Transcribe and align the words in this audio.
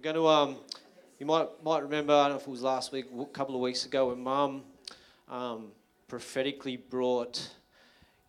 We're 0.00 0.14
going 0.14 0.16
to, 0.16 0.28
um, 0.28 0.56
you 1.18 1.26
might 1.26 1.62
might 1.62 1.82
remember, 1.82 2.14
I 2.14 2.22
don't 2.22 2.30
know 2.30 2.36
if 2.36 2.46
it 2.46 2.50
was 2.50 2.62
last 2.62 2.90
week, 2.90 3.04
a 3.20 3.24
couple 3.26 3.54
of 3.54 3.60
weeks 3.60 3.84
ago, 3.84 4.08
when 4.08 4.22
Mum 4.22 4.62
um, 5.28 5.72
prophetically 6.08 6.78
brought, 6.78 7.46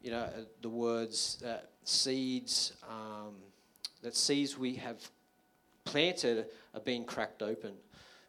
you 0.02 0.12
know, 0.12 0.28
the 0.62 0.68
words 0.68 1.38
that 1.42 1.70
seeds, 1.86 2.73
um, 2.89 3.36
that 4.02 4.18
seeds 4.18 4.57
we 4.57 4.76
have 4.76 4.97
planted 5.86 6.47
are 6.73 6.81
being 6.81 7.05
cracked 7.05 7.42
open. 7.42 7.72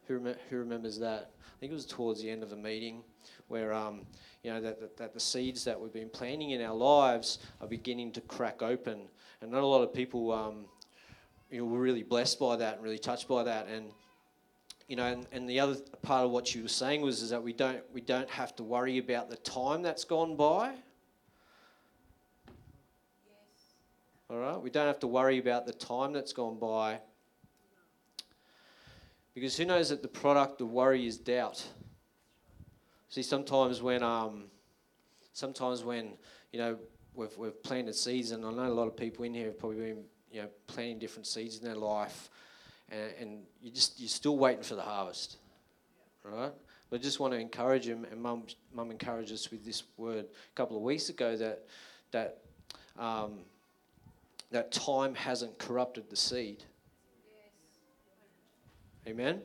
Who, 0.07 0.19
rem- 0.19 0.37
who 0.49 0.55
remembers 0.55 0.97
that? 0.99 1.31
I 1.41 1.59
think 1.59 1.73
it 1.73 1.75
was 1.75 1.85
towards 1.85 2.21
the 2.21 2.29
end 2.29 2.43
of 2.43 2.49
the 2.49 2.55
meeting 2.55 3.03
where, 3.49 3.73
um, 3.73 4.03
you 4.41 4.53
know, 4.53 4.61
that, 4.61 4.79
that, 4.79 4.95
that 4.95 5.13
the 5.13 5.19
seeds 5.19 5.65
that 5.65 5.77
we've 5.77 5.91
been 5.91 6.09
planting 6.09 6.51
in 6.51 6.61
our 6.61 6.75
lives 6.75 7.39
are 7.59 7.67
beginning 7.67 8.13
to 8.13 8.21
crack 8.21 8.61
open. 8.61 9.01
And 9.41 9.51
not 9.51 9.63
a 9.63 9.67
lot 9.67 9.81
of 9.81 9.93
people, 9.93 10.31
um, 10.31 10.65
you 11.53 11.59
know, 11.59 11.65
were 11.65 11.79
really 11.79 12.01
blessed 12.01 12.39
by 12.39 12.55
that 12.55 12.75
and 12.75 12.83
really 12.83 12.97
touched 12.97 13.27
by 13.27 13.43
that. 13.43 13.67
And, 13.67 13.91
you 14.87 14.95
know, 14.95 15.05
and, 15.05 15.27
and 15.31 15.47
the 15.47 15.59
other 15.59 15.75
part 16.01 16.25
of 16.25 16.31
what 16.31 16.55
you 16.55 16.63
were 16.63 16.67
saying 16.67 17.01
was 17.01 17.21
is 17.21 17.29
that 17.29 17.43
we 17.43 17.53
don't, 17.53 17.83
we 17.93 18.01
don't 18.01 18.27
have 18.27 18.55
to 18.55 18.63
worry 18.63 18.97
about 18.97 19.29
the 19.29 19.35
time 19.37 19.83
that's 19.83 20.03
gone 20.03 20.35
by. 20.35 20.73
All 24.31 24.37
right? 24.37 24.59
We 24.59 24.71
don't 24.71 24.87
have 24.87 24.99
to 25.01 25.07
worry 25.07 25.37
about 25.37 25.67
the 25.67 25.73
time 25.73 26.11
that's 26.11 26.33
gone 26.33 26.57
by. 26.57 26.99
Because 29.35 29.55
who 29.55 29.65
knows 29.65 29.89
that 29.89 30.01
the 30.01 30.07
product 30.07 30.59
of 30.59 30.71
worry 30.71 31.05
is 31.05 31.19
doubt. 31.19 31.63
See, 33.09 33.21
sometimes 33.21 33.79
when, 33.79 34.01
um, 34.01 34.45
sometimes 35.33 35.83
when, 35.83 36.13
you 36.51 36.57
know, 36.57 36.79
we've, 37.13 37.37
we've 37.37 37.61
planted 37.61 37.93
seeds, 37.93 38.31
and 38.31 38.43
I 38.43 38.51
know 38.51 38.65
a 38.65 38.73
lot 38.73 38.87
of 38.87 38.97
people 38.97 39.23
in 39.23 39.35
here 39.35 39.45
have 39.45 39.59
probably 39.59 39.77
been, 39.77 40.03
you 40.33 40.41
know, 40.41 40.47
planting 40.67 40.99
different 40.99 41.27
seeds 41.27 41.59
in 41.59 41.63
their 41.63 41.75
life, 41.75 42.29
and, 42.89 43.11
and 43.19 43.39
you 43.61 43.71
just, 43.71 43.99
you're 43.99 44.09
still 44.09 44.37
waiting 44.37 44.63
for 44.63 44.75
the 44.75 44.81
harvest, 44.81 45.37
right? 46.23 46.51
But 46.89 46.99
I 46.99 47.03
just 47.03 47.19
want 47.19 47.33
to 47.33 47.39
encourage 47.39 47.85
them, 47.85 48.05
and 48.11 48.21
Mum, 48.21 48.43
Mum 48.73 48.91
encouraged 48.91 49.31
us 49.31 49.51
with 49.51 49.63
this 49.63 49.83
word 49.95 50.25
a 50.25 50.55
couple 50.55 50.75
of 50.75 50.83
weeks 50.83 51.09
ago 51.09 51.37
that, 51.37 51.65
that, 52.11 52.39
um, 52.97 53.39
that 54.51 54.71
time 54.71 55.13
hasn't 55.13 55.57
corrupted 55.59 56.09
the 56.09 56.15
seed. 56.15 56.63
Amen? 59.07 59.41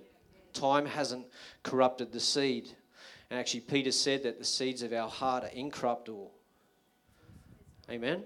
Time 0.53 0.87
hasn't 0.87 1.27
corrupted 1.63 2.13
the 2.13 2.21
seed. 2.21 2.71
And 3.31 3.39
actually, 3.39 3.61
Peter 3.61 3.93
said 3.93 4.23
that 4.23 4.39
the 4.39 4.45
seeds 4.45 4.83
of 4.83 4.93
our 4.93 5.09
heart 5.09 5.45
are 5.45 5.49
incorruptible. 5.49 6.31
Amen? 7.91 8.25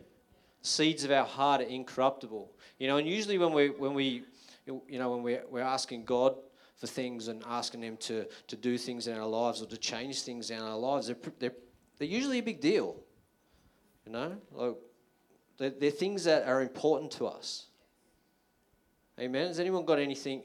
Seeds 0.62 1.04
of 1.04 1.10
our 1.10 1.24
heart 1.24 1.60
are 1.60 1.64
incorruptible. 1.64 2.50
You 2.78 2.88
know, 2.88 2.96
and 2.96 3.08
usually 3.08 3.38
when 3.38 3.52
we, 3.52 3.68
when 3.70 3.94
we 3.94 4.24
you 4.66 4.98
know, 4.98 5.10
when 5.10 5.22
we're, 5.22 5.42
we're 5.50 5.60
asking 5.60 6.04
God 6.04 6.36
for 6.76 6.86
things 6.86 7.28
and 7.28 7.42
asking 7.46 7.82
Him 7.82 7.96
to, 7.98 8.26
to 8.46 8.56
do 8.56 8.78
things 8.78 9.06
in 9.06 9.18
our 9.18 9.26
lives 9.26 9.62
or 9.62 9.66
to 9.66 9.76
change 9.76 10.22
things 10.22 10.50
in 10.50 10.60
our 10.60 10.76
lives, 10.76 11.08
they're, 11.08 11.16
they're, 11.38 11.54
they're 11.98 12.08
usually 12.08 12.38
a 12.38 12.42
big 12.42 12.60
deal. 12.60 12.96
You 14.06 14.12
know, 14.12 14.36
like 14.52 14.76
they're, 15.58 15.70
they're 15.70 15.90
things 15.90 16.24
that 16.24 16.46
are 16.46 16.60
important 16.62 17.10
to 17.12 17.26
us. 17.26 17.66
Amen. 19.20 19.48
Has 19.48 19.60
anyone 19.60 19.84
got 19.84 19.98
anything 19.98 20.42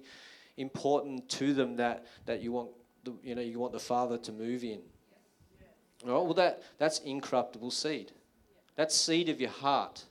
important 0.57 1.27
to 1.29 1.53
them 1.53 1.75
that, 1.77 2.05
that 2.25 2.41
you 2.41 2.51
want 2.51 2.69
the, 3.03 3.13
you 3.23 3.33
know 3.33 3.41
you 3.41 3.59
want 3.59 3.73
the 3.73 3.79
Father 3.79 4.17
to 4.17 4.31
move 4.31 4.63
in? 4.63 4.81
All 6.05 6.13
right. 6.13 6.23
Well, 6.23 6.33
that 6.35 6.61
that's 6.77 6.99
incorruptible 6.99 7.71
seed. 7.71 8.11
That's 8.77 8.95
seed 8.95 9.27
of 9.27 9.41
your 9.41 9.49
heart, 9.49 10.05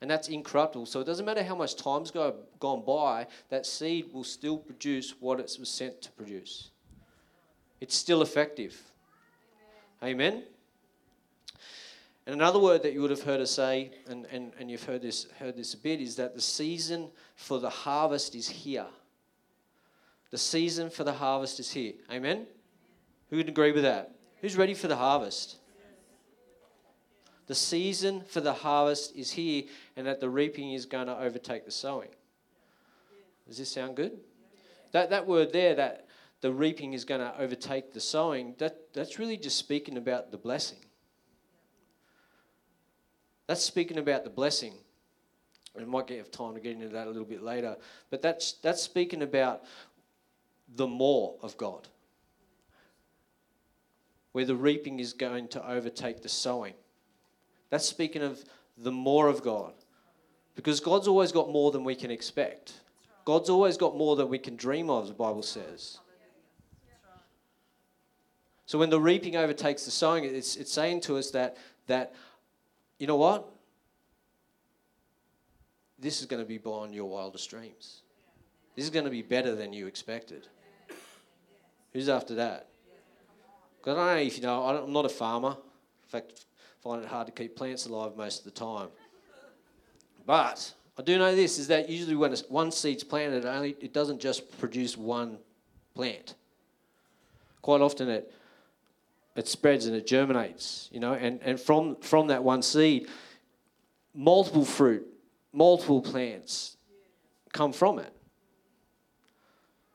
and 0.00 0.10
that's 0.10 0.28
incorruptible. 0.28 0.86
So 0.86 1.00
it 1.00 1.04
doesn't 1.04 1.24
matter 1.24 1.44
how 1.44 1.54
much 1.54 1.76
time's 1.76 2.10
go, 2.10 2.34
gone 2.58 2.84
by. 2.84 3.28
That 3.48 3.64
seed 3.64 4.12
will 4.12 4.24
still 4.24 4.58
produce 4.58 5.14
what 5.20 5.40
it 5.40 5.56
was 5.58 5.68
sent 5.68 6.02
to 6.02 6.10
produce. 6.10 6.70
It's 7.80 7.94
still 7.94 8.20
effective. 8.20 8.78
Amen. 10.02 10.32
Amen. 10.32 10.42
And 12.26 12.34
another 12.34 12.58
word 12.58 12.82
that 12.82 12.92
you 12.92 13.00
would 13.00 13.10
have 13.10 13.22
heard 13.22 13.40
us 13.40 13.52
say, 13.52 13.92
and, 14.08 14.26
and, 14.26 14.52
and 14.58 14.70
you've 14.70 14.84
heard 14.84 15.02
this, 15.02 15.26
heard 15.38 15.56
this 15.56 15.74
a 15.74 15.78
bit, 15.78 16.00
is 16.00 16.16
that 16.16 16.34
the 16.34 16.40
season 16.40 17.10
for 17.36 17.60
the 17.60 17.70
harvest 17.70 18.34
is 18.34 18.48
here. 18.48 18.86
The 20.30 20.38
season 20.38 20.90
for 20.90 21.04
the 21.04 21.12
harvest 21.12 21.60
is 21.60 21.70
here. 21.70 21.94
Amen? 22.10 22.46
Who 23.30 23.36
would 23.36 23.48
agree 23.48 23.72
with 23.72 23.84
that? 23.84 24.16
Who's 24.40 24.56
ready 24.56 24.74
for 24.74 24.88
the 24.88 24.96
harvest? 24.96 25.59
The 27.50 27.56
season 27.56 28.22
for 28.28 28.40
the 28.40 28.52
harvest 28.52 29.16
is 29.16 29.32
here, 29.32 29.64
and 29.96 30.06
that 30.06 30.20
the 30.20 30.30
reaping 30.30 30.72
is 30.72 30.86
going 30.86 31.08
to 31.08 31.18
overtake 31.18 31.64
the 31.64 31.72
sowing. 31.72 32.10
Does 33.48 33.58
this 33.58 33.68
sound 33.68 33.96
good? 33.96 34.20
That, 34.92 35.10
that 35.10 35.26
word 35.26 35.52
there, 35.52 35.74
that 35.74 36.06
the 36.42 36.52
reaping 36.52 36.92
is 36.92 37.04
going 37.04 37.22
to 37.22 37.36
overtake 37.36 37.92
the 37.92 37.98
sowing, 37.98 38.54
that, 38.58 38.94
that's 38.94 39.18
really 39.18 39.36
just 39.36 39.58
speaking 39.58 39.96
about 39.96 40.30
the 40.30 40.36
blessing. 40.36 40.78
That's 43.48 43.64
speaking 43.64 43.98
about 43.98 44.22
the 44.22 44.30
blessing. 44.30 44.74
We 45.76 45.84
might 45.84 46.06
get 46.06 46.32
time 46.32 46.54
to 46.54 46.60
get 46.60 46.74
into 46.74 46.90
that 46.90 47.08
a 47.08 47.10
little 47.10 47.24
bit 47.24 47.42
later. 47.42 47.76
But 48.10 48.22
that's, 48.22 48.52
that's 48.62 48.80
speaking 48.80 49.22
about 49.22 49.64
the 50.76 50.86
more 50.86 51.34
of 51.42 51.56
God, 51.56 51.88
where 54.30 54.44
the 54.44 54.54
reaping 54.54 55.00
is 55.00 55.12
going 55.12 55.48
to 55.48 55.68
overtake 55.68 56.22
the 56.22 56.28
sowing. 56.28 56.74
That's 57.70 57.86
speaking 57.86 58.22
of 58.22 58.44
the 58.76 58.92
more 58.92 59.28
of 59.28 59.42
God. 59.42 59.72
Because 60.56 60.80
God's 60.80 61.08
always 61.08 61.32
got 61.32 61.50
more 61.50 61.70
than 61.70 61.84
we 61.84 61.94
can 61.94 62.10
expect. 62.10 62.72
God's 63.24 63.48
always 63.48 63.76
got 63.76 63.96
more 63.96 64.16
than 64.16 64.28
we 64.28 64.38
can 64.38 64.56
dream 64.56 64.90
of, 64.90 65.08
the 65.08 65.14
Bible 65.14 65.42
says. 65.42 65.98
So 68.66 68.78
when 68.78 68.90
the 68.90 69.00
reaping 69.00 69.36
overtakes 69.36 69.84
the 69.84 69.90
sowing, 69.90 70.24
it's, 70.24 70.56
it's 70.56 70.72
saying 70.72 71.00
to 71.02 71.16
us 71.16 71.30
that, 71.30 71.56
that 71.86 72.14
you 72.98 73.06
know 73.06 73.16
what? 73.16 73.48
This 75.98 76.20
is 76.20 76.26
going 76.26 76.42
to 76.42 76.48
be 76.48 76.58
beyond 76.58 76.94
your 76.94 77.06
wildest 77.06 77.50
dreams. 77.50 78.02
This 78.76 78.84
is 78.84 78.90
going 78.90 79.04
to 79.04 79.10
be 79.10 79.22
better 79.22 79.54
than 79.54 79.72
you 79.72 79.86
expected. 79.86 80.46
Who's 81.92 82.08
after 82.08 82.36
that? 82.36 82.68
Because 83.78 83.96
I 83.96 84.06
don't 84.06 84.14
know 84.14 84.22
if 84.22 84.36
you 84.36 84.42
know, 84.42 84.62
I'm 84.64 84.92
not 84.92 85.04
a 85.04 85.08
farmer. 85.10 85.50
In 85.50 86.08
fact, 86.08 86.44
find 86.82 87.02
it 87.02 87.08
hard 87.08 87.26
to 87.26 87.32
keep 87.32 87.56
plants 87.56 87.86
alive 87.86 88.16
most 88.16 88.38
of 88.40 88.44
the 88.44 88.58
time. 88.58 88.88
But 90.26 90.72
I 90.98 91.02
do 91.02 91.18
know 91.18 91.34
this 91.34 91.58
is 91.58 91.68
that 91.68 91.88
usually 91.88 92.16
when 92.16 92.34
one 92.48 92.70
seed's 92.70 93.04
planted, 93.04 93.44
it, 93.44 93.48
only, 93.48 93.76
it 93.80 93.92
doesn't 93.92 94.20
just 94.20 94.58
produce 94.58 94.96
one 94.96 95.38
plant. 95.94 96.34
Quite 97.62 97.80
often 97.80 98.08
it 98.08 98.32
it 99.36 99.48
spreads 99.48 99.86
and 99.86 99.96
it 99.96 100.06
germinates, 100.06 100.88
you 100.92 101.00
know, 101.00 101.14
and, 101.14 101.40
and 101.42 101.58
from, 101.60 101.96
from 101.96 102.28
that 102.28 102.42
one 102.42 102.62
seed, 102.62 103.08
multiple 104.14 104.64
fruit, 104.64 105.06
multiple 105.52 106.02
plants 106.02 106.76
come 107.52 107.72
from 107.72 107.98
it. 107.98 108.12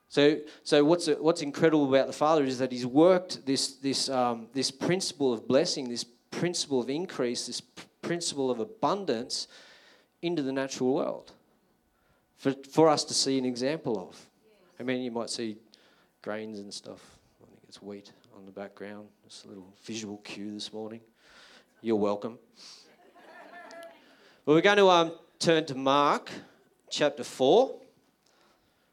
So, 0.08 0.38
so 0.62 0.84
what's, 0.84 1.06
what's 1.06 1.42
incredible 1.42 1.88
about 1.88 2.06
the 2.06 2.12
Father 2.12 2.44
is 2.44 2.58
that 2.58 2.72
He's 2.72 2.86
worked 2.86 3.44
this, 3.44 3.74
this, 3.74 4.08
um, 4.08 4.48
this 4.54 4.70
principle 4.70 5.32
of 5.32 5.46
blessing, 5.46 5.88
this 5.88 6.04
principle 6.38 6.80
of 6.80 6.90
increase, 6.90 7.46
this 7.46 7.62
principle 8.02 8.50
of 8.50 8.60
abundance 8.60 9.48
into 10.22 10.42
the 10.42 10.52
natural 10.52 10.94
world 10.94 11.32
for, 12.36 12.54
for 12.70 12.88
us 12.88 13.04
to 13.04 13.14
see 13.14 13.38
an 13.38 13.44
example 13.44 13.98
of. 13.98 14.26
I 14.78 14.82
mean, 14.82 15.02
you 15.02 15.10
might 15.10 15.30
see 15.30 15.56
grains 16.22 16.58
and 16.58 16.72
stuff. 16.72 17.00
I 17.42 17.46
think 17.46 17.60
it's 17.68 17.80
wheat 17.80 18.12
on 18.36 18.44
the 18.44 18.52
background. 18.52 19.08
Just 19.24 19.46
a 19.46 19.48
little 19.48 19.72
visual 19.84 20.18
cue 20.18 20.52
this 20.52 20.72
morning. 20.72 21.00
You're 21.80 21.96
welcome. 21.96 22.38
well, 24.44 24.56
we're 24.56 24.60
going 24.60 24.76
to 24.76 24.88
um, 24.88 25.12
turn 25.38 25.64
to 25.66 25.74
Mark 25.74 26.30
chapter 26.90 27.24
4. 27.24 27.74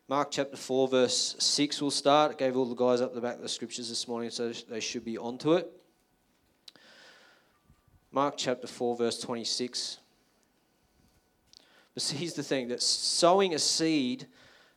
Mark 0.08 0.30
chapter 0.32 0.58
4, 0.58 0.88
verse 0.88 1.36
6 1.40 1.82
will 1.82 1.92
start. 1.92 2.32
I 2.32 2.36
gave 2.36 2.56
all 2.56 2.66
the 2.66 2.76
guys 2.76 3.02
up 3.02 3.14
the 3.14 3.22
back 3.22 3.36
of 3.36 3.42
the 3.42 3.50
scriptures 3.50 3.90
this 3.90 4.08
morning, 4.08 4.30
so 4.30 4.52
they 4.70 4.80
should 4.80 5.04
be 5.04 5.18
onto 5.18 5.54
it. 5.54 5.72
Mark 8.14 8.36
chapter 8.38 8.68
4, 8.68 8.96
verse 8.96 9.20
26. 9.20 9.98
But 11.96 12.04
here's 12.04 12.36
the 12.36 12.44
thing 12.44 12.68
that 12.68 12.84
sowing 12.84 13.56
a 13.56 13.60
seed 13.60 14.28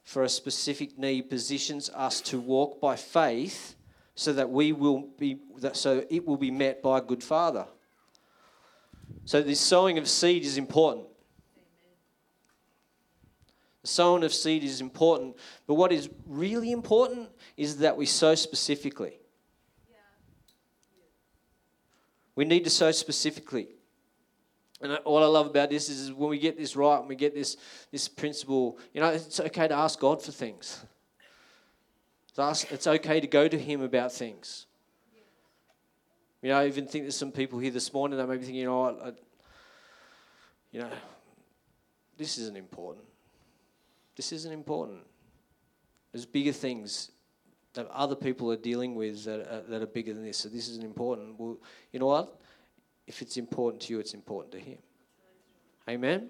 for 0.04 0.22
a 0.22 0.28
specific 0.28 0.98
need 0.98 1.28
positions 1.28 1.90
us 1.90 2.22
to 2.22 2.40
walk 2.40 2.80
by 2.80 2.96
faith 2.96 3.76
so 4.14 4.32
that 4.32 4.48
we 4.48 4.72
will 4.72 5.08
be 5.18 5.38
so 5.74 6.02
it 6.08 6.26
will 6.26 6.38
be 6.38 6.50
met 6.50 6.82
by 6.82 6.98
a 6.98 7.00
good 7.02 7.22
father. 7.22 7.66
So 9.26 9.42
this 9.42 9.60
sowing 9.60 9.98
of 9.98 10.08
seed 10.08 10.42
is 10.42 10.56
important. 10.56 11.06
The 13.82 13.88
sowing 13.88 14.24
of 14.24 14.32
seed 14.32 14.64
is 14.64 14.80
important, 14.80 15.36
but 15.66 15.74
what 15.74 15.92
is 15.92 16.08
really 16.26 16.72
important 16.72 17.28
is 17.58 17.78
that 17.78 17.98
we 17.98 18.06
sow 18.06 18.34
specifically. 18.34 19.18
We 22.36 22.44
need 22.44 22.64
to 22.64 22.70
sow 22.70 22.92
specifically. 22.92 23.68
And 24.80 24.92
all 25.04 25.22
I 25.22 25.26
love 25.26 25.46
about 25.46 25.70
this 25.70 25.88
is 25.88 26.12
when 26.12 26.28
we 26.28 26.38
get 26.38 26.58
this 26.58 26.76
right, 26.76 26.98
and 26.98 27.08
we 27.08 27.16
get 27.16 27.34
this, 27.34 27.56
this 27.90 28.08
principle, 28.08 28.78
you 28.92 29.00
know, 29.00 29.08
it's 29.08 29.40
okay 29.40 29.66
to 29.66 29.74
ask 29.74 29.98
God 29.98 30.22
for 30.22 30.32
things. 30.32 30.84
It's, 32.36 32.64
it's 32.64 32.86
okay 32.86 33.18
to 33.18 33.26
go 33.26 33.48
to 33.48 33.58
Him 33.58 33.80
about 33.80 34.12
things. 34.12 34.66
You 36.42 36.50
know, 36.50 36.58
I 36.58 36.66
even 36.66 36.86
think 36.86 37.04
there's 37.04 37.16
some 37.16 37.32
people 37.32 37.58
here 37.58 37.70
this 37.70 37.92
morning 37.92 38.18
that 38.18 38.28
may 38.28 38.36
be 38.36 38.44
thinking, 38.44 38.60
you 38.60 38.66
know 38.66 38.84
I, 38.84 39.12
you 40.70 40.80
know, 40.80 40.90
this 42.18 42.36
isn't 42.36 42.56
important. 42.56 43.06
This 44.14 44.32
isn't 44.32 44.52
important. 44.52 45.00
There's 46.12 46.26
bigger 46.26 46.52
things 46.52 47.10
that 47.76 47.86
other 47.90 48.16
people 48.16 48.50
are 48.50 48.56
dealing 48.56 48.94
with 48.94 49.24
that 49.24 49.40
are, 49.40 49.62
that 49.68 49.82
are 49.82 49.86
bigger 49.86 50.12
than 50.12 50.24
this. 50.24 50.38
So 50.38 50.48
this 50.48 50.68
isn't 50.68 50.84
important. 50.84 51.38
Well, 51.38 51.58
you 51.92 52.00
know 52.00 52.06
what? 52.06 52.40
If 53.06 53.22
it's 53.22 53.36
important 53.36 53.82
to 53.82 53.92
you, 53.92 54.00
it's 54.00 54.14
important 54.14 54.52
to 54.52 54.58
Him. 54.58 54.78
Amen. 55.88 56.28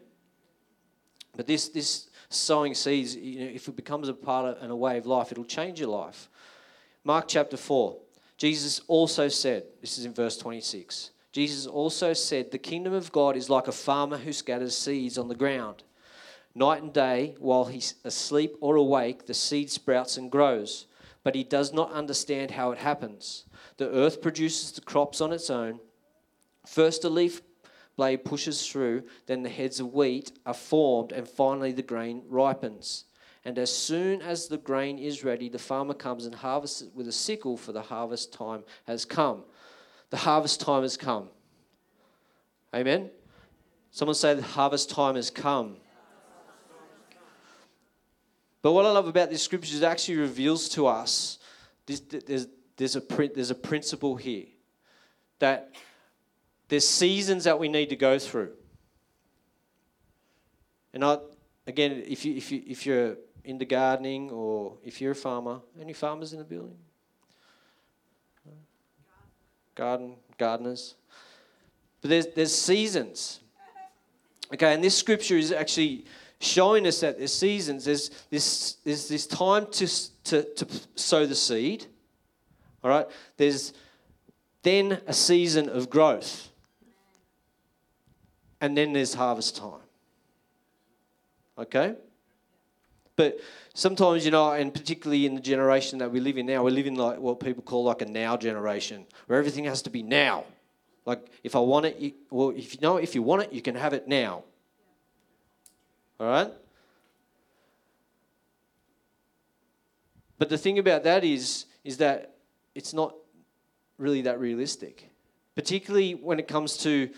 But 1.35 1.47
this 1.47 1.69
this 1.69 2.11
sowing 2.29 2.75
seeds, 2.75 3.17
you 3.17 3.41
know, 3.41 3.51
if 3.55 3.69
it 3.69 3.77
becomes 3.77 4.09
a 4.09 4.15
part 4.15 4.47
of, 4.47 4.63
and 4.63 4.71
a 4.71 4.77
way 4.77 4.99
of 4.99 5.07
life, 5.07 5.33
it'll 5.33 5.45
change 5.45 5.81
your 5.81 5.89
life. 5.89 6.29
Mark 7.05 7.27
chapter 7.29 7.57
four. 7.57 7.99
Jesus 8.37 8.83
also 8.87 9.29
said, 9.29 9.65
this 9.81 9.97
is 9.97 10.05
in 10.05 10.13
verse 10.13 10.37
26. 10.37 11.11
Jesus 11.33 11.67
also 11.67 12.13
said, 12.13 12.51
The 12.51 12.59
kingdom 12.59 12.93
of 12.93 13.13
God 13.13 13.37
is 13.37 13.49
like 13.49 13.69
a 13.69 13.73
farmer 13.73 14.19
who 14.19 14.33
scatters 14.33 14.77
seeds 14.77 15.17
on 15.17 15.29
the 15.29 15.35
ground. 15.35 15.85
Night 16.55 16.83
and 16.83 16.93
day, 16.93 17.35
while 17.39 17.67
he's 17.67 17.95
asleep 18.05 18.57
or 18.61 18.77
awake, 18.77 19.27
the 19.27 19.35
seed 19.35 19.71
sprouts 19.71 20.17
and 20.17 20.31
grows, 20.31 20.87
but 21.27 21.35
he 21.35 21.43
does 21.43 21.73
not 21.73 21.91
understand 21.91 22.53
how 22.53 22.71
it 22.71 22.79
happens. 22.79 23.47
The 23.79 23.91
earth 23.91 24.23
produces 24.23 24.71
the 24.71 24.81
crops 24.81 25.21
on 25.21 25.33
its 25.33 25.51
own. 25.51 25.81
First, 26.65 27.03
a 27.03 27.09
leaf 27.09 27.43
blade 27.97 28.25
pushes 28.25 28.65
through, 28.65 29.03
then 29.27 29.43
the 29.43 29.49
heads 29.49 29.81
of 29.81 29.93
wheat 29.93 30.31
are 30.47 30.55
formed, 30.55 31.11
and 31.11 31.29
finally 31.29 31.73
the 31.73 31.83
grain 31.83 32.23
ripens. 32.29 33.07
And 33.45 33.59
as 33.59 33.77
soon 33.77 34.23
as 34.23 34.47
the 34.47 34.57
grain 34.57 35.01
is 35.01 35.25
ready, 35.25 35.49
the 35.49 35.59
farmer 35.59 35.95
comes 35.95 36.27
and 36.27 36.35
harvests 36.37 36.83
it 36.83 36.95
with 36.95 37.09
a 37.09 37.13
sickle, 37.13 37.57
for 37.57 37.73
the 37.73 37.83
harvest 37.83 38.33
time 38.33 38.63
has 38.87 39.05
come. 39.05 39.43
The 40.11 40.19
harvest 40.19 40.61
time 40.61 40.83
has 40.83 40.97
come. 40.97 41.31
Amen? 42.73 43.11
Someone 43.91 44.15
say 44.15 44.35
the 44.35 44.43
harvest 44.43 44.91
time 44.91 45.17
has 45.17 45.31
come. 45.31 45.79
But 48.67 48.73
what 48.73 48.85
I 48.85 48.91
love 48.91 49.07
about 49.07 49.31
this 49.31 49.45
scripture 49.45 49.73
is 49.77 49.81
it 49.81 49.87
actually 49.87 50.17
reveals 50.17 50.69
to 50.71 50.89
us 50.89 51.39
this, 51.87 52.01
there's, 52.01 52.49
there's, 52.77 52.97
a, 52.97 53.01
there's 53.33 53.51
a 53.53 53.55
principle 53.55 54.17
here 54.17 54.47
that 55.39 55.71
there's 56.67 56.89
seasons 56.89 57.45
that 57.45 57.61
we 57.61 57.69
need 57.69 57.91
to 57.91 57.95
go 57.95 58.19
through. 58.19 58.51
And 60.93 61.05
I, 61.05 61.19
again, 61.69 62.03
if, 62.09 62.25
you, 62.25 62.35
if, 62.35 62.51
you, 62.51 62.63
if 62.67 62.85
you're 62.85 63.17
into 63.45 63.65
gardening 63.67 64.33
or 64.33 64.79
if 64.83 65.01
you're 65.01 65.13
a 65.13 65.15
farmer, 65.15 65.61
any 65.81 65.93
farmers 65.93 66.33
in 66.33 66.41
the 66.41 66.45
building? 66.45 66.79
Garden, 69.77 70.17
gardeners. 70.39 70.97
But 72.01 72.11
there's, 72.11 72.27
there's 72.35 72.53
seasons. 72.53 73.39
Okay, 74.53 74.75
and 74.75 74.83
this 74.83 74.97
scripture 74.97 75.37
is 75.37 75.53
actually 75.53 76.07
showing 76.47 76.87
us 76.87 77.01
that 77.01 77.19
there's 77.19 77.35
seasons. 77.35 77.85
There's 77.85 78.11
this, 78.31 78.77
there's 78.85 79.09
this 79.09 79.27
time 79.27 79.67
to, 79.73 79.87
to, 80.25 80.43
to 80.43 80.67
sow 80.95 81.27
the 81.27 81.35
seed. 81.35 81.87
All 82.83 82.91
right? 82.91 83.07
There's 83.37 83.73
then 84.63 85.01
a 85.07 85.13
season 85.13 85.69
of 85.69 85.91
growth 85.91 86.51
and 88.61 88.77
then 88.77 88.93
there's 88.93 89.15
harvest 89.15 89.57
time. 89.57 89.81
Okay? 91.59 91.95
But 93.17 93.39
sometimes, 93.75 94.25
you 94.25 94.31
know, 94.31 94.53
and 94.53 94.73
particularly 94.73 95.27
in 95.27 95.35
the 95.35 95.41
generation 95.41 95.99
that 95.99 96.11
we 96.11 96.21
live 96.21 96.37
in 96.37 96.47
now, 96.47 96.63
we 96.63 96.71
live 96.71 96.87
in 96.87 96.95
like 96.95 97.19
what 97.19 97.41
people 97.41 97.63
call 97.63 97.85
like 97.85 98.03
a 98.03 98.07
now 98.07 98.37
generation, 98.37 99.07
where 99.27 99.39
everything 99.39 99.65
has 99.65 99.83
to 99.83 99.91
be 99.91 100.03
now. 100.03 100.45
Like 101.07 101.27
if 101.43 101.57
I 101.57 101.61
want 101.61 101.87
it, 101.87 101.99
you, 101.99 102.13
well, 102.31 102.51
if 102.51 102.75
you 102.75 102.81
know, 102.83 102.97
if 102.97 103.15
you 103.15 103.23
want 103.23 103.43
it, 103.43 103.53
you 103.53 103.63
can 103.63 103.75
have 103.75 103.93
it 103.93 104.07
now. 104.07 104.45
All 106.19 106.27
right. 106.27 106.53
But 110.39 110.49
the 110.49 110.59
thing 110.59 110.79
about 110.79 111.05
that 111.05 111.25
is, 111.25 111.67
is 111.85 111.97
that 111.99 112.35
it's 112.75 112.93
not 112.93 113.15
really 113.99 114.23
that 114.23 114.39
realistic, 114.39 115.11
particularly 115.55 116.15
when 116.15 116.39
it 116.39 116.47
comes 116.47 116.77
to 116.79 117.11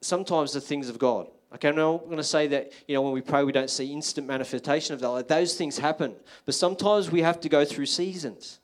sometimes 0.00 0.52
the 0.52 0.60
things 0.60 0.88
of 0.88 0.98
God. 0.98 1.28
Okay, 1.54 1.68
I'm 1.68 1.76
not 1.76 2.04
going 2.04 2.16
to 2.16 2.22
say 2.22 2.46
that, 2.48 2.72
you 2.86 2.94
know, 2.94 3.02
when 3.02 3.12
we 3.12 3.22
pray, 3.22 3.42
we 3.42 3.50
don't 3.50 3.70
see 3.70 3.92
instant 3.92 4.26
manifestation 4.26 4.94
of 4.94 5.00
that. 5.00 5.08
Like, 5.08 5.28
those 5.28 5.56
things 5.56 5.78
happen. 5.78 6.14
But 6.46 6.54
sometimes 6.54 7.10
we 7.10 7.22
have 7.22 7.40
to 7.40 7.48
go 7.48 7.64
through 7.64 7.86
seasons. 7.86 8.60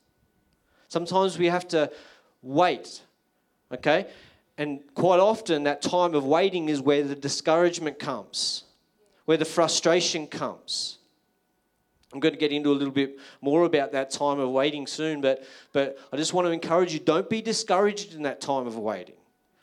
Sometimes 0.89 1.37
we 1.37 1.47
have 1.47 1.67
to 1.69 1.91
wait. 2.43 3.03
Okay? 3.73 4.07
And 4.57 4.81
quite 4.95 5.19
often, 5.19 5.65
that 5.65 5.83
time 5.83 6.15
of 6.15 6.25
waiting 6.25 6.69
is 6.69 6.81
where 6.81 7.03
the 7.03 7.17
discouragement 7.17 7.99
comes, 7.99 8.63
where 9.27 9.37
the 9.37 9.45
frustration 9.45 10.27
comes. 10.27 10.99
I'm 12.13 12.21
going 12.21 12.33
to 12.33 12.41
get 12.41 12.53
into 12.53 12.71
a 12.71 12.73
little 12.73 12.95
bit 12.95 13.19
more 13.43 13.65
about 13.65 13.93
that 13.93 14.11
time 14.11 14.39
of 14.39 14.49
waiting 14.49 14.87
soon, 14.87 15.21
but, 15.21 15.45
but 15.73 15.99
I 16.13 16.17
just 16.17 16.33
want 16.33 16.47
to 16.47 16.53
encourage 16.53 16.95
you 16.95 17.01
don't 17.01 17.29
be 17.29 17.43
discouraged 17.43 18.15
in 18.15 18.23
that 18.23 18.41
time 18.41 18.67
of 18.67 18.79
waiting 18.79 19.17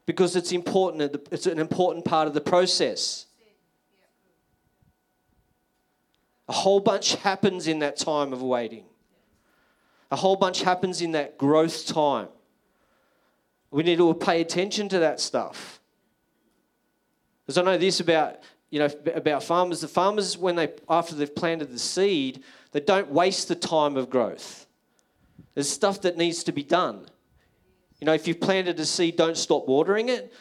because 0.06 0.36
it's 0.36 0.52
important. 0.52 1.28
It's 1.32 1.48
an 1.48 1.58
important 1.58 2.06
part 2.06 2.28
of 2.28 2.34
the 2.34 2.42
process. 2.42 3.26
A 6.50 6.54
whole 6.54 6.82
bunch 6.82 7.16
happens 7.16 7.68
in 7.68 7.80
that 7.80 7.98
time 7.98 8.34
of 8.34 8.42
waiting. 8.42 8.86
A 10.12 10.16
whole 10.16 10.36
bunch 10.36 10.62
happens 10.62 11.02
in 11.02 11.14
that 11.14 11.38
growth 11.38 11.88
time. 11.88 12.28
We 13.72 13.82
need 13.82 13.98
to 13.98 14.14
pay 14.14 14.42
attention 14.42 14.90
to 14.90 15.00
that 15.00 15.20
stuff. 15.20 15.80
Because 17.46 17.58
I 17.58 17.64
know 17.64 17.78
this 17.78 18.00
about 18.00 18.38
you 18.74 18.80
know 18.80 18.90
about 19.14 19.44
farmers. 19.44 19.82
The 19.82 19.88
farmers, 19.88 20.36
when 20.36 20.56
they 20.56 20.74
after 20.90 21.14
they've 21.14 21.36
planted 21.36 21.70
the 21.70 21.78
seed, 21.78 22.44
they 22.72 22.80
don't 22.80 23.12
waste 23.12 23.48
the 23.48 23.54
time 23.54 23.98
of 23.98 24.10
growth. 24.10 24.66
There's 25.54 25.70
stuff 25.70 26.02
that 26.02 26.18
needs 26.18 26.44
to 26.46 26.52
be 26.52 26.64
done. 26.64 27.06
You 28.00 28.06
know, 28.06 28.14
if 28.14 28.28
you've 28.28 28.42
planted 28.42 28.80
a 28.80 28.86
seed, 28.86 29.16
don't 29.16 29.38
stop 29.38 29.68
watering 29.68 30.10
it. 30.10 30.34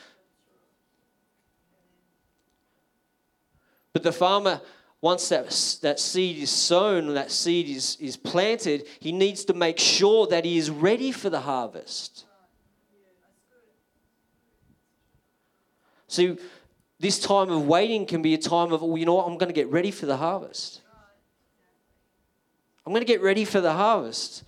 But 3.93 4.02
the 4.02 4.12
farmer, 4.12 4.62
once 5.02 5.29
that, 5.29 5.50
that 5.82 6.00
seed 6.00 6.38
is 6.38 6.50
sown, 6.50 7.12
that 7.12 7.31
seed 7.31 7.69
is, 7.69 7.99
is 8.00 8.17
planted, 8.17 8.87
he 8.99 9.12
needs 9.12 9.44
to 9.44 9.52
make 9.52 9.79
sure 9.79 10.27
that 10.29 10.46
he 10.46 10.56
is 10.56 10.70
ready 10.70 11.12
for 11.12 11.29
the 11.29 11.41
harvest. 11.41 12.24
See, 16.08 16.39
this 17.03 17.19
time 17.19 17.51
of 17.51 17.67
waiting 17.67 18.06
can 18.06 18.23
be 18.23 18.32
a 18.32 18.39
time 18.39 18.73
of, 18.73 18.81
well, 18.81 18.97
you 18.97 19.05
know 19.05 19.15
what, 19.15 19.27
I'm 19.27 19.37
going 19.37 19.49
to 19.49 19.53
get 19.53 19.69
ready 19.73 19.91
for 19.91 20.06
the 20.06 20.17
harvest. 20.17 20.82
I'm 22.87 22.93
going 22.93 23.05
to 23.05 23.13
get 23.13 23.21
ready 23.21 23.44
for 23.44 23.61
the 23.61 23.73
harvest. 23.73 24.44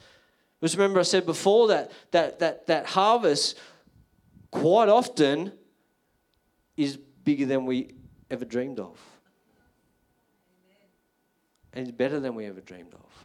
Because 0.60 0.76
remember, 0.76 1.00
I 1.00 1.02
said 1.02 1.26
before 1.26 1.66
that, 1.68 1.90
that, 2.12 2.38
that, 2.38 2.68
that 2.68 2.86
harvest 2.86 3.58
quite 4.52 4.88
often 4.88 5.50
is 6.76 6.96
bigger 6.96 7.44
than 7.44 7.66
we 7.66 7.96
ever 8.30 8.44
dreamed 8.44 8.78
of. 8.78 9.00
And 11.72 11.88
it's 11.88 11.96
better 11.96 12.20
than 12.20 12.36
we 12.36 12.46
ever 12.46 12.60
dreamed 12.60 12.94
of. 12.94 13.24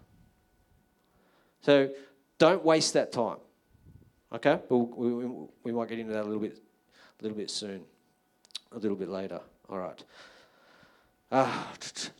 So 1.61 1.91
don't 2.39 2.65
waste 2.65 2.93
that 2.93 3.11
time. 3.11 3.37
Okay? 4.33 4.57
We'll, 4.69 4.87
we, 4.87 5.47
we 5.65 5.71
might 5.71 5.87
get 5.87 5.99
into 5.99 6.13
that 6.13 6.23
a 6.23 6.25
little 6.25 6.41
bit, 6.41 6.57
a 7.19 7.23
little 7.23 7.37
bit 7.37 7.51
soon, 7.51 7.83
a 8.71 8.79
little 8.79 8.97
bit 8.97 9.09
later. 9.09 9.41
All 9.69 9.77
right. 9.77 10.03
Uh, 11.31 11.63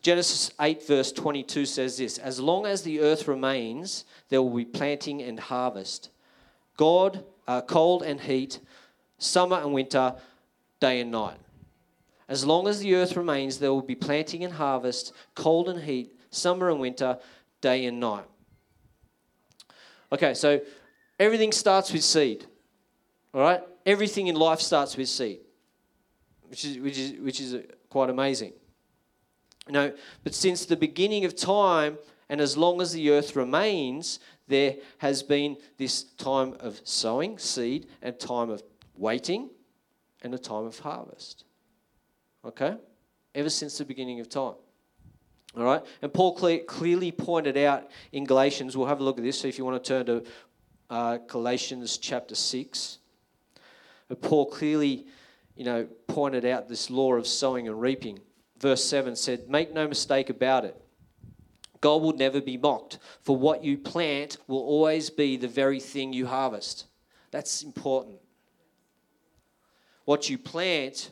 Genesis 0.02 0.52
8, 0.60 0.86
verse 0.86 1.12
22 1.12 1.66
says 1.66 1.98
this 1.98 2.18
As 2.18 2.40
long 2.40 2.66
as 2.66 2.84
the 2.84 3.00
earth 3.00 3.28
remains, 3.28 4.06
there 4.30 4.42
will 4.42 4.56
be 4.56 4.66
planting 4.66 5.22
and 5.22 5.40
harvest. 5.40 6.10
God, 6.78 7.24
uh, 7.48 7.62
cold 7.62 8.04
and 8.04 8.22
heat, 8.22 8.60
summer 9.18 9.58
and 9.58 9.74
winter, 9.74 10.16
day 10.80 11.02
and 11.02 11.12
night. 11.12 11.38
As 12.28 12.46
long 12.46 12.68
as 12.68 12.80
the 12.80 12.94
earth 12.94 13.18
remains, 13.18 13.58
there 13.58 13.74
will 13.74 13.82
be 13.82 13.96
planting 13.96 14.44
and 14.44 14.54
harvest, 14.54 15.14
cold 15.34 15.68
and 15.68 15.82
heat, 15.84 16.14
summer 16.30 16.70
and 16.70 16.80
winter, 16.80 17.18
day 17.62 17.86
and 17.86 18.00
night. 18.00 18.26
Okay, 20.12 20.36
so 20.36 20.62
everything 21.20 21.52
starts 21.52 21.92
with 21.92 22.04
seed. 22.04 22.46
All 23.34 23.42
right? 23.42 23.62
Everything 23.86 24.28
in 24.28 24.36
life 24.36 24.62
starts 24.62 24.96
with 24.96 25.10
seed, 25.10 25.40
which 26.50 26.66
is, 26.66 26.78
which 26.78 26.98
is, 26.98 27.20
which 27.20 27.40
is 27.40 27.56
quite 27.90 28.10
amazing. 28.10 28.54
You 29.68 29.74
know, 29.74 29.94
but 30.24 30.34
since 30.34 30.66
the 30.66 30.76
beginning 30.76 31.26
of 31.26 31.36
time, 31.36 31.98
and 32.30 32.42
as 32.42 32.58
long 32.58 32.82
as 32.82 32.94
the 32.94 33.12
earth 33.12 33.36
remains, 33.36 34.20
there 34.48 34.76
has 35.00 35.24
been 35.24 35.58
this 35.78 36.04
time 36.04 36.56
of 36.60 36.80
sowing 36.84 37.38
seed 37.38 37.88
and 38.02 38.20
time 38.20 38.50
of 38.50 38.64
waiting 38.96 39.50
and 40.24 40.34
a 40.34 40.38
time 40.38 40.66
of 40.66 40.78
harvest. 40.80 41.46
Okay? 42.46 42.76
Ever 43.36 43.50
since 43.50 43.78
the 43.78 43.86
beginning 43.86 44.20
of 44.20 44.30
time. 44.30 44.56
All 45.56 45.64
right? 45.64 45.82
And 46.02 46.14
Paul 46.14 46.36
cle- 46.36 46.60
clearly 46.60 47.12
pointed 47.12 47.58
out 47.58 47.90
in 48.12 48.26
Galatians, 48.26 48.76
we'll 48.76 48.88
have 48.88 49.00
a 49.00 49.04
look 49.04 49.18
at 49.18 49.24
this. 49.24 49.40
So 49.40 49.48
if 49.48 49.58
you 49.58 49.66
want 49.66 49.84
to 49.84 49.88
turn 49.88 50.06
to 50.06 50.24
uh, 50.90 51.18
Galatians 51.28 51.98
chapter 51.98 52.36
6, 52.36 52.98
Paul 54.22 54.48
clearly, 54.48 55.06
you 55.60 55.66
know, 55.66 55.86
pointed 56.08 56.46
out 56.46 56.70
this 56.70 56.90
law 56.90 57.16
of 57.16 57.28
sowing 57.28 57.68
and 57.68 57.82
reaping. 57.82 58.18
Verse 58.62 58.82
7 58.86 59.14
said, 59.18 59.50
Make 59.50 59.74
no 59.74 59.90
mistake 59.90 60.30
about 60.30 60.64
it. 60.64 60.82
God 61.82 62.02
will 62.02 62.14
never 62.14 62.40
be 62.40 62.56
mocked, 62.56 62.98
for 63.24 63.36
what 63.36 63.62
you 63.62 63.78
plant 63.78 64.38
will 64.48 64.62
always 64.62 65.10
be 65.10 65.36
the 65.36 65.50
very 65.50 65.82
thing 65.82 66.14
you 66.14 66.28
harvest. 66.28 66.86
That's 67.32 67.62
important. 67.62 68.20
What 70.06 70.30
you 70.30 70.38
plant 70.38 71.12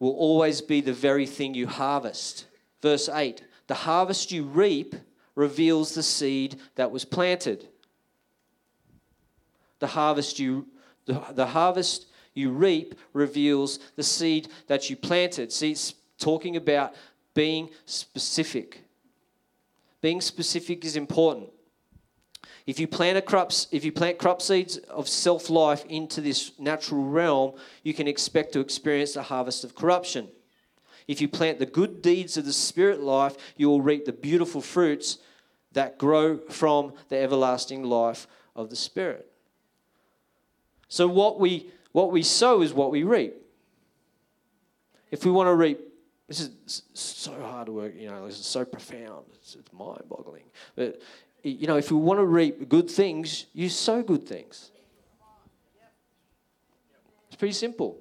will 0.00 0.14
always 0.14 0.60
be 0.60 0.80
the 0.80 0.92
very 0.92 1.24
thing 1.24 1.54
you 1.54 1.68
harvest. 1.68 2.46
Verse 2.82 3.08
8 3.08 3.44
The 3.68 3.74
harvest 3.74 4.32
you 4.32 4.42
reap 4.42 4.96
reveals 5.36 5.94
the 5.94 6.02
seed 6.02 6.58
that 6.74 6.90
was 6.90 7.04
planted. 7.04 7.68
The 9.78 9.86
harvest 9.86 10.40
you 10.40 10.66
the, 11.08 11.22
the 11.32 11.46
harvest 11.46 12.07
you 12.38 12.50
reap 12.50 12.94
reveals 13.12 13.78
the 13.96 14.02
seed 14.02 14.48
that 14.68 14.88
you 14.88 14.96
planted. 14.96 15.52
See, 15.52 15.72
it's 15.72 15.94
talking 16.18 16.56
about 16.56 16.94
being 17.34 17.70
specific. 17.84 18.82
Being 20.00 20.20
specific 20.20 20.84
is 20.84 20.96
important. 20.96 21.50
If 22.66 22.78
you 22.78 22.86
plant 22.86 23.18
a 23.18 23.22
crops, 23.22 23.66
if 23.72 23.84
you 23.84 23.92
plant 23.92 24.18
crop 24.18 24.42
seeds 24.42 24.76
of 24.76 25.08
self-life 25.08 25.84
into 25.86 26.20
this 26.20 26.52
natural 26.58 27.04
realm, 27.04 27.54
you 27.82 27.94
can 27.94 28.06
expect 28.06 28.52
to 28.52 28.60
experience 28.60 29.16
a 29.16 29.22
harvest 29.22 29.64
of 29.64 29.74
corruption. 29.74 30.28
If 31.06 31.22
you 31.22 31.28
plant 31.28 31.58
the 31.58 31.66
good 31.66 32.02
deeds 32.02 32.36
of 32.36 32.44
the 32.44 32.52
spirit 32.52 33.00
life, 33.00 33.36
you 33.56 33.68
will 33.68 33.80
reap 33.80 34.04
the 34.04 34.12
beautiful 34.12 34.60
fruits 34.60 35.18
that 35.72 35.96
grow 35.96 36.36
from 36.36 36.92
the 37.08 37.16
everlasting 37.16 37.84
life 37.84 38.26
of 38.54 38.68
the 38.68 38.76
spirit. 38.76 39.30
So 40.88 41.08
what 41.08 41.40
we 41.40 41.70
what 41.98 42.12
we 42.12 42.22
sow 42.22 42.62
is 42.62 42.72
what 42.72 42.92
we 42.92 43.02
reap. 43.02 43.34
If 45.10 45.24
we 45.24 45.32
want 45.32 45.48
to 45.48 45.54
reap 45.54 45.80
this 46.28 46.40
is 46.40 46.82
so 46.92 47.32
hard 47.40 47.66
to 47.66 47.72
work, 47.72 47.94
you 47.96 48.08
know, 48.08 48.26
this 48.26 48.38
is 48.38 48.46
so 48.46 48.64
profound. 48.64 49.24
It's, 49.32 49.56
it's 49.56 49.72
mind 49.72 50.02
boggling. 50.08 50.44
But 50.76 51.00
you 51.42 51.66
know, 51.66 51.76
if 51.76 51.90
you 51.90 51.96
want 51.96 52.20
to 52.20 52.24
reap 52.24 52.68
good 52.68 52.88
things, 52.88 53.46
you 53.52 53.68
sow 53.68 54.02
good 54.02 54.28
things. 54.28 54.70
It's 57.26 57.36
pretty 57.36 57.54
simple. 57.54 57.98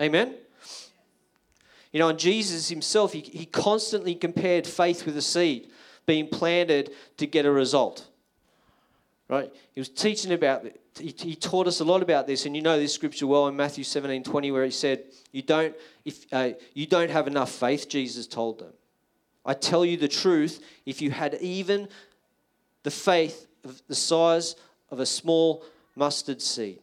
Amen? 0.00 0.36
You 1.90 1.98
know, 1.98 2.10
and 2.10 2.18
Jesus 2.18 2.68
himself, 2.68 3.12
he, 3.12 3.20
he 3.20 3.46
constantly 3.46 4.14
compared 4.14 4.68
faith 4.68 5.04
with 5.04 5.16
a 5.16 5.22
seed 5.22 5.68
being 6.06 6.28
planted 6.28 6.92
to 7.16 7.26
get 7.26 7.44
a 7.44 7.50
result. 7.50 8.06
Right? 9.28 9.52
He 9.72 9.80
was 9.80 9.88
teaching 9.88 10.32
about. 10.32 10.66
He, 10.98 11.14
he 11.18 11.34
taught 11.34 11.66
us 11.66 11.80
a 11.80 11.84
lot 11.84 12.02
about 12.02 12.26
this, 12.26 12.44
and 12.44 12.54
you 12.54 12.62
know 12.62 12.78
this 12.78 12.92
scripture 12.92 13.26
well 13.26 13.46
in 13.48 13.56
Matthew 13.56 13.84
17 13.84 14.24
20, 14.24 14.50
where 14.50 14.64
he 14.64 14.70
said, 14.70 15.04
You 15.32 15.42
don't, 15.42 15.74
if, 16.04 16.26
uh, 16.32 16.50
you 16.74 16.86
don't 16.86 17.10
have 17.10 17.26
enough 17.26 17.50
faith, 17.50 17.88
Jesus 17.88 18.26
told 18.26 18.58
them. 18.58 18.72
I 19.44 19.54
tell 19.54 19.84
you 19.84 19.96
the 19.96 20.08
truth, 20.08 20.62
if 20.86 21.02
you 21.02 21.10
had 21.10 21.34
even 21.40 21.88
the 22.82 22.90
faith 22.90 23.46
of 23.64 23.80
the 23.88 23.94
size 23.94 24.54
of 24.90 25.00
a 25.00 25.06
small 25.06 25.64
mustard 25.96 26.42
seed, 26.42 26.80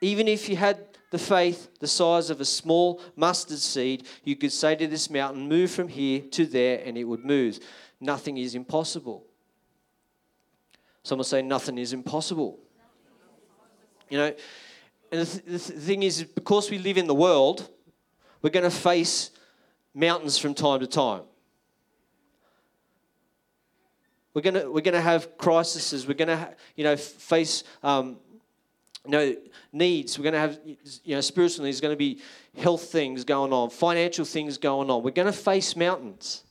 even 0.00 0.28
if 0.28 0.48
you 0.48 0.56
had 0.56 0.86
the 1.10 1.18
faith 1.18 1.68
the 1.80 1.88
size 1.88 2.30
of 2.30 2.40
a 2.40 2.44
small 2.44 3.00
mustard 3.16 3.58
seed, 3.58 4.06
you 4.24 4.36
could 4.36 4.52
say 4.52 4.76
to 4.76 4.86
this 4.86 5.10
mountain, 5.10 5.48
Move 5.48 5.70
from 5.70 5.88
here 5.88 6.20
to 6.30 6.46
there, 6.46 6.82
and 6.84 6.96
it 6.96 7.04
would 7.04 7.24
move. 7.24 7.58
Nothing 8.00 8.38
is 8.38 8.54
impossible. 8.54 9.24
Someone 11.02 11.24
say, 11.24 11.42
Nothing 11.42 11.78
is 11.78 11.92
impossible. 11.92 12.58
You 14.08 14.18
know, 14.18 14.34
and 15.12 15.20
the, 15.20 15.26
th- 15.26 15.44
the 15.44 15.58
thing 15.58 16.02
is, 16.02 16.24
because 16.24 16.70
we 16.70 16.78
live 16.78 16.98
in 16.98 17.06
the 17.06 17.14
world, 17.14 17.68
we're 18.42 18.50
going 18.50 18.64
to 18.64 18.70
face 18.70 19.30
mountains 19.94 20.38
from 20.38 20.54
time 20.54 20.80
to 20.80 20.86
time. 20.86 21.22
We're 24.34 24.42
going 24.42 24.54
to, 24.54 24.70
we're 24.70 24.80
going 24.80 24.94
to 24.94 25.00
have 25.00 25.36
crises. 25.36 26.06
We're 26.06 26.14
going 26.14 26.28
to, 26.28 26.36
ha- 26.36 26.50
you 26.76 26.84
know, 26.84 26.96
face, 26.96 27.64
um, 27.82 28.18
you 29.04 29.10
know, 29.10 29.36
needs. 29.72 30.18
We're 30.18 30.24
going 30.24 30.34
to 30.34 30.40
have, 30.40 30.60
you 31.04 31.16
know, 31.16 31.20
spiritual 31.20 31.64
needs. 31.64 31.76
There's 31.76 31.80
going 31.80 31.94
to 31.94 31.98
be 31.98 32.20
health 32.56 32.84
things 32.84 33.24
going 33.24 33.52
on, 33.52 33.70
financial 33.70 34.24
things 34.24 34.58
going 34.58 34.90
on. 34.90 35.02
We're 35.02 35.10
going 35.10 35.26
to 35.26 35.32
face 35.32 35.74
mountains. 35.74 36.44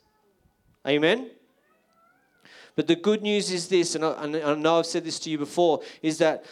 Amen? 0.86 1.30
But 2.80 2.88
the 2.88 2.96
good 2.96 3.22
news 3.22 3.52
is 3.52 3.68
this, 3.68 3.96
and 3.96 4.06
I, 4.06 4.24
and 4.24 4.38
I 4.38 4.56
know 4.56 4.80
I've 4.80 4.86
said 4.86 5.04
this 5.04 5.20
to 5.20 5.30
you 5.30 5.38
before, 5.38 5.82
is 6.02 6.18
that 6.20 6.46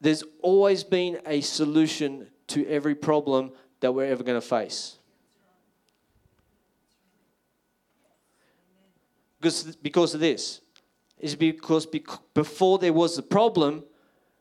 there's 0.00 0.24
always 0.40 0.82
been 0.82 1.20
a 1.24 1.40
solution 1.42 2.26
to 2.48 2.66
every 2.66 2.96
problem 2.96 3.52
that 3.78 3.92
we're 3.92 4.06
ever 4.06 4.24
going 4.24 4.40
to 4.40 4.44
face. 4.44 4.96
Because, 9.40 9.76
because 9.76 10.12
of 10.12 10.18
this. 10.18 10.60
Is 11.20 11.36
because 11.36 11.86
before 12.34 12.80
there 12.80 12.92
was 12.92 13.14
the 13.14 13.22
problem, 13.22 13.84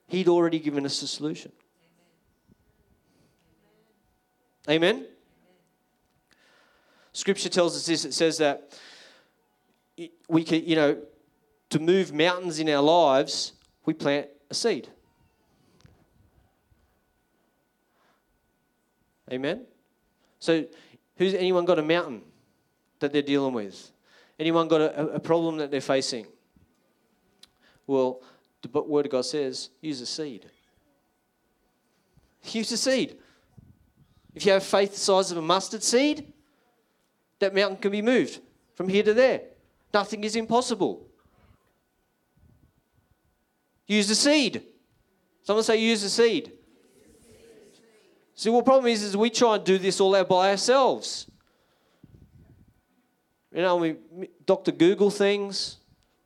He'd 0.08 0.27
already 0.27 0.58
given 0.58 0.84
us 0.84 1.00
a 1.03 1.08
solution. 1.08 1.51
Amen? 4.67 5.05
Scripture 7.13 7.50
tells 7.50 7.75
us 7.75 7.86
this 7.86 8.03
it 8.03 8.15
says 8.15 8.39
that 8.39 8.74
we 10.27 10.43
can, 10.43 10.65
you 10.65 10.75
know, 10.75 11.01
to 11.70 11.79
move 11.79 12.13
mountains 12.13 12.60
in 12.60 12.70
our 12.70 12.81
lives, 12.81 13.53
we 13.86 13.93
plant 13.93 14.27
a 14.50 14.53
seed. 14.53 14.89
Amen? 19.31 19.65
So, 20.39 20.65
who's 21.17 21.34
anyone 21.34 21.65
got 21.65 21.79
a 21.79 21.84
mountain 21.84 22.22
that 23.00 23.13
they're 23.13 23.22
dealing 23.22 23.53
with? 23.53 23.91
Anyone 24.38 24.67
got 24.67 24.81
a, 24.81 25.08
a 25.10 25.20
problem 25.20 25.58
that 25.58 25.72
they're 25.72 25.81
facing? 25.81 26.27
Well, 27.88 28.22
the 28.62 28.81
Word 28.81 29.05
of 29.05 29.12
God 29.12 29.25
says 29.25 29.70
use 29.81 30.01
a 30.01 30.05
seed. 30.05 30.48
Use 32.43 32.72
a 32.72 32.77
seed. 32.77 33.17
If 34.34 34.46
you 34.46 34.51
have 34.53 34.63
faith 34.63 34.93
the 34.93 35.00
size 35.00 35.31
of 35.31 35.38
a 35.38 35.41
mustard 35.41 35.84
seed, 35.84 36.31
that 37.39 37.53
mountain 37.53 37.77
can 37.77 37.91
be 37.91 38.01
moved 38.01 38.39
from 38.75 38.88
here 38.88 39.03
to 39.03 39.13
there. 39.13 39.41
Nothing 39.93 40.24
is 40.24 40.36
impossible. 40.36 41.05
Use 43.88 44.07
the 44.07 44.15
seed. 44.15 44.63
Someone 45.43 45.63
say, 45.63 45.77
use 45.77 46.01
the 46.01 46.10
seed. 46.10 46.53
See, 48.36 48.50
what 48.50 48.65
problem 48.65 48.88
is, 48.88 49.03
is 49.03 49.17
we 49.17 49.29
try 49.29 49.55
and 49.55 49.63
do 49.63 49.77
this 49.77 50.00
all 50.00 50.15
out 50.15 50.29
by 50.29 50.51
ourselves. 50.51 51.27
You 53.53 53.62
know, 53.62 53.75
we 53.75 53.98
Dr. 54.45 54.71
Google 54.71 55.10
things, 55.10 55.77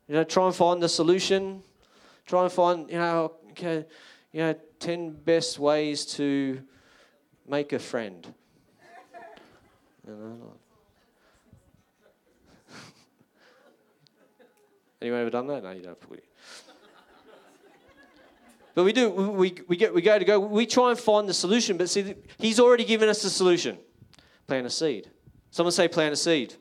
you 0.06 0.14
know, 0.14 0.22
try 0.22 0.46
and 0.46 0.54
find 0.54 0.80
the 0.80 0.88
solution, 0.88 1.62
try 2.24 2.44
and 2.44 2.52
find, 2.52 2.88
you 2.88 2.98
know, 2.98 3.32
okay, 3.50 3.84
you 4.32 4.40
know, 4.40 4.54
10 4.78 5.10
best 5.24 5.58
ways 5.58 6.06
to 6.06 6.62
make 7.48 7.72
a 7.72 7.78
friend. 7.78 8.32
You 10.06 10.14
know, 10.14 10.52
Anyone 15.00 15.20
ever 15.20 15.30
done 15.30 15.46
that? 15.48 15.62
No, 15.62 15.70
you 15.72 15.82
don't. 15.82 15.98
But 18.74 18.84
we 18.84 18.92
do. 18.92 19.10
We, 19.10 19.56
we, 19.68 19.76
get, 19.76 19.94
we 19.94 20.02
go 20.02 20.18
to 20.18 20.24
go. 20.24 20.38
We 20.38 20.66
try 20.66 20.90
and 20.90 20.98
find 20.98 21.28
the 21.28 21.34
solution. 21.34 21.76
But 21.78 21.88
see, 21.88 22.14
he's 22.38 22.60
already 22.60 22.84
given 22.84 23.08
us 23.08 23.22
the 23.22 23.30
solution. 23.30 23.78
Plant 24.46 24.66
a 24.66 24.70
seed. 24.70 25.10
Someone 25.50 25.72
say. 25.72 25.88
Plant 25.88 26.12
a 26.12 26.16
seed. 26.16 26.54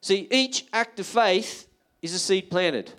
See, 0.00 0.26
each 0.30 0.66
act 0.72 0.98
of 1.00 1.06
faith 1.06 1.68
is 2.02 2.14
a 2.14 2.18
seed 2.18 2.50
planted. 2.50 2.92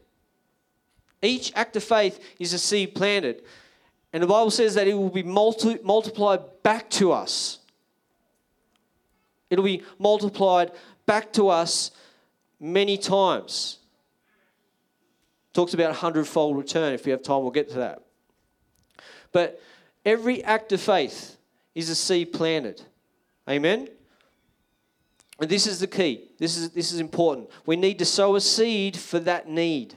Each 1.21 1.51
act 1.55 1.75
of 1.75 1.83
faith 1.83 2.19
is 2.39 2.53
a 2.53 2.59
seed 2.59 2.95
planted. 2.95 3.43
And 4.13 4.23
the 4.23 4.27
Bible 4.27 4.51
says 4.51 4.75
that 4.75 4.87
it 4.87 4.93
will 4.93 5.09
be 5.09 5.23
multi- 5.23 5.79
multiplied 5.83 6.41
back 6.63 6.89
to 6.91 7.11
us. 7.11 7.59
It'll 9.49 9.65
be 9.65 9.83
multiplied 9.97 10.71
back 11.05 11.33
to 11.33 11.49
us 11.49 11.91
many 12.59 12.97
times. 12.97 13.77
Talks 15.53 15.73
about 15.73 15.91
a 15.91 15.95
hundredfold 15.95 16.57
return. 16.57 16.93
If 16.93 17.05
we 17.05 17.11
have 17.11 17.23
time, 17.23 17.41
we'll 17.41 17.51
get 17.51 17.69
to 17.69 17.77
that. 17.79 18.03
But 19.31 19.61
every 20.05 20.43
act 20.43 20.71
of 20.71 20.81
faith 20.81 21.37
is 21.75 21.89
a 21.89 21.95
seed 21.95 22.33
planted. 22.33 22.81
Amen? 23.49 23.89
And 25.39 25.49
this 25.49 25.65
is 25.65 25.79
the 25.79 25.87
key. 25.87 26.29
This 26.37 26.57
is, 26.57 26.71
this 26.71 26.91
is 26.91 26.99
important. 26.99 27.49
We 27.65 27.75
need 27.75 27.99
to 27.99 28.05
sow 28.05 28.35
a 28.35 28.41
seed 28.41 28.97
for 28.97 29.19
that 29.19 29.47
need. 29.47 29.95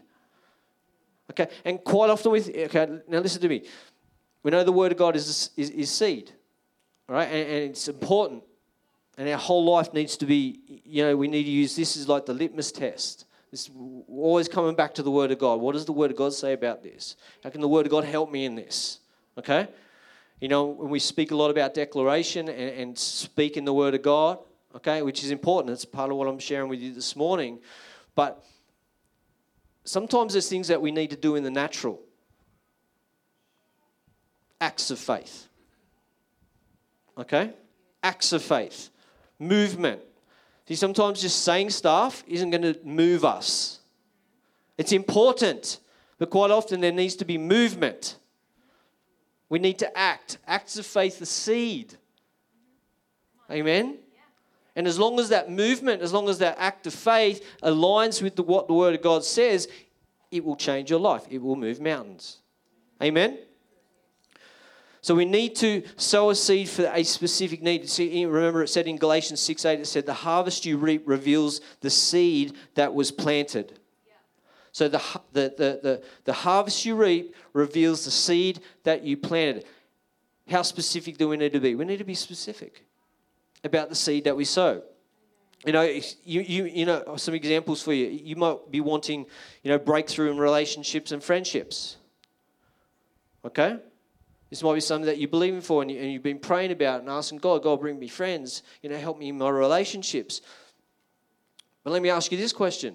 Okay, 1.33 1.49
and 1.65 1.83
quite 1.83 2.11
often 2.11 2.33
with 2.33 2.49
okay, 2.49 3.01
now 3.09 3.21
listen 3.21 3.41
to 3.41 3.49
me. 3.49 3.65
We 4.43 4.51
know 4.51 4.65
the 4.65 4.73
word 4.73 4.93
of 4.93 4.99
God 4.99 5.17
is 5.17 5.51
is, 5.57 5.71
is 5.71 5.91
seed, 5.91 6.31
all 7.09 7.15
right, 7.15 7.25
and, 7.25 7.49
and 7.49 7.71
it's 7.71 7.89
important, 7.89 8.43
and 9.19 9.29
our 9.29 9.39
whole 9.39 9.65
life 9.65 9.93
needs 9.93 10.17
to 10.19 10.27
be. 10.27 10.61
You 10.85 11.05
know, 11.05 11.17
we 11.17 11.29
need 11.29 11.45
to 11.45 11.51
use 11.51 11.77
this 11.77 11.97
as 11.97 12.09
like 12.09 12.27
the 12.27 12.35
litmus 12.35 12.73
test. 12.73 13.27
This 13.51 13.71
always 14.09 14.49
coming 14.49 14.75
back 14.75 14.95
to 14.95 15.03
the 15.03 15.11
word 15.11 15.31
of 15.31 15.39
God. 15.39 15.61
What 15.61 15.73
does 15.73 15.85
the 15.85 15.93
word 15.93 16.11
of 16.11 16.17
God 16.17 16.33
say 16.33 16.55
about 16.55 16.83
this? 16.83 17.17
How 17.45 17.51
can 17.51 17.61
the 17.61 17.69
word 17.69 17.87
of 17.87 17.91
God 17.91 18.05
help 18.05 18.31
me 18.31 18.45
in 18.45 18.55
this? 18.55 19.01
Okay, 19.39 19.69
you 20.41 20.49
know, 20.49 20.65
when 20.65 20.91
we 20.91 20.99
speak 20.99 21.31
a 21.31 21.37
lot 21.37 21.51
about 21.51 21.75
declaration 21.75 22.49
and, 22.49 22.71
and 22.81 22.99
speaking 22.99 23.65
the 23.65 23.73
word 23.73 23.95
of 23.95 24.03
God, 24.03 24.39
okay, 24.75 25.03
which 25.03 25.23
is 25.23 25.31
important. 25.31 25.73
It's 25.73 25.85
part 25.85 26.11
of 26.11 26.17
what 26.17 26.29
I'm 26.29 26.39
sharing 26.39 26.69
with 26.69 26.81
you 26.81 26.93
this 26.93 27.15
morning, 27.15 27.61
but 28.15 28.45
sometimes 29.85 30.33
there's 30.33 30.49
things 30.49 30.69
that 30.69 30.81
we 30.81 30.91
need 30.91 31.11
to 31.11 31.17
do 31.17 31.37
in 31.37 31.43
the 31.43 31.51
natural 31.51 32.01
acts 34.61 34.91
of 34.91 34.99
faith. 34.99 35.49
Okay? 37.19 37.53
Acts 38.03 38.33
of 38.33 38.43
faith. 38.43 38.91
Movement. 39.43 40.01
See, 40.69 40.77
sometimes 40.77 41.21
just 41.21 41.43
saying 41.43 41.71
stuff 41.71 42.23
isn't 42.29 42.51
going 42.51 42.63
to 42.63 42.79
move 42.85 43.25
us. 43.25 43.81
It's 44.79 44.93
important, 44.93 45.81
but 46.19 46.31
quite 46.31 46.53
often 46.53 46.81
there 46.81 46.93
needs 46.93 47.17
to 47.17 47.25
be 47.25 47.39
movement. 47.39 48.17
We 49.49 49.59
need 49.59 49.81
to 49.81 49.99
act. 49.99 50.39
Acts 50.47 50.79
of 50.79 50.87
faith, 50.87 51.19
the 51.19 51.27
seed. 51.27 51.95
Amen? 53.51 53.99
And 54.77 54.87
as 54.87 54.99
long 54.99 55.19
as 55.19 55.29
that 55.31 55.51
movement, 55.51 56.03
as 56.03 56.13
long 56.13 56.29
as 56.29 56.39
that 56.39 56.57
act 56.59 56.87
of 56.87 56.95
faith 56.95 57.45
aligns 57.63 58.23
with 58.23 58.37
the, 58.37 58.43
what 58.43 58.69
the 58.69 58.75
Word 58.75 58.95
of 58.95 59.03
God 59.03 59.25
says, 59.25 59.69
it 60.31 60.45
will 60.45 60.57
change 60.57 60.89
your 60.89 61.01
life. 61.01 61.27
It 61.29 61.43
will 61.43 61.57
move 61.57 61.81
mountains. 61.81 62.39
Amen? 63.03 63.39
So 65.03 65.17
we 65.17 65.25
need 65.25 65.57
to 65.57 65.83
sow 65.97 66.31
a 66.31 66.35
seed 66.35 66.69
for 66.69 66.85
a 66.95 67.03
specific 67.03 67.61
need. 67.61 67.89
See, 67.89 68.25
remember 68.25 68.63
it 68.63 68.69
said 68.69 68.87
in 68.87 68.97
Galatians 68.97 69.41
6 69.41 69.65
8, 69.65 69.81
it 69.81 69.87
said, 69.87 70.07
The 70.07 70.15
harvest 70.15 70.65
you 70.65 70.79
reap 70.79 71.03
reveals 71.07 71.61
the 71.81 71.91
seed 71.91 72.55
that 72.77 72.95
was 72.95 73.11
planted. 73.11 73.81
So 74.71 74.89
the, 74.89 75.03
the, 75.33 75.55
the, 75.57 75.81
the, 75.83 76.03
the 76.25 76.33
harvest 76.33 76.87
you 76.87 76.95
reap 76.95 77.35
reveals 77.53 78.05
the 78.05 78.13
seed 78.13 78.61
that 78.85 79.03
you 79.03 79.17
planted. 79.17 79.67
How 80.49 80.63
specific 80.63 81.19
do 81.19 81.29
we 81.29 81.37
need 81.37 81.53
to 81.53 81.61
be? 81.61 81.75
We 81.75 81.85
need 81.85 81.99
to 81.99 82.05
be 82.05 82.15
specific 82.15 82.85
about 83.65 83.89
the 83.89 83.95
seed 83.97 84.25
that 84.25 84.37
we 84.37 84.45
sow. 84.45 84.83
You 85.67 85.73
know, 85.73 85.83
you, 85.83 86.03
you, 86.25 86.65
you 86.65 86.87
know, 86.87 87.17
some 87.17 87.35
examples 87.35 87.83
for 87.83 87.93
you. 87.93 88.07
You 88.07 88.37
might 88.37 88.71
be 88.71 88.81
wanting, 88.81 89.27
you 89.63 89.71
know, 89.71 89.79
breakthrough 89.79 90.31
in 90.31 90.39
relationships 90.39 91.11
and 91.11 91.23
friendships. 91.23 91.97
Okay? 93.45 93.79
This 94.53 94.63
might 94.63 94.75
be 94.75 94.81
something 94.81 95.07
that 95.07 95.17
you're 95.17 95.31
believing 95.31 95.63
for 95.63 95.81
and, 95.81 95.91
you, 95.91 95.99
and 95.99 96.13
you've 96.13 96.23
been 96.23 96.39
praying 96.39 96.73
about 96.73 97.01
and 97.01 97.09
asking 97.09 97.39
God, 97.39 97.63
God, 97.63 97.81
bring 97.81 97.99
me 97.99 98.07
friends, 98.07 98.63
you 98.83 98.91
know, 98.91 98.99
help 98.99 99.19
me 99.19 99.31
in 99.31 99.39
my 99.39 99.49
relationships. 99.49 100.43
But 101.83 101.95
let 101.95 102.03
me 102.03 102.11
ask 102.11 102.31
you 102.31 102.37
this 102.37 102.53
question 102.53 102.95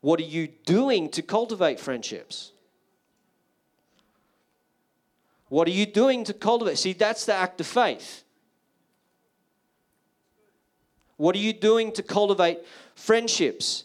What 0.00 0.18
are 0.18 0.24
you 0.24 0.48
doing 0.48 1.08
to 1.10 1.22
cultivate 1.22 1.78
friendships? 1.78 2.50
What 5.48 5.68
are 5.68 5.70
you 5.70 5.86
doing 5.86 6.24
to 6.24 6.34
cultivate? 6.34 6.76
See, 6.76 6.92
that's 6.92 7.24
the 7.24 7.34
act 7.34 7.60
of 7.60 7.68
faith. 7.68 8.24
What 11.18 11.36
are 11.36 11.38
you 11.38 11.52
doing 11.52 11.92
to 11.92 12.02
cultivate 12.02 12.58
friendships? 12.96 13.84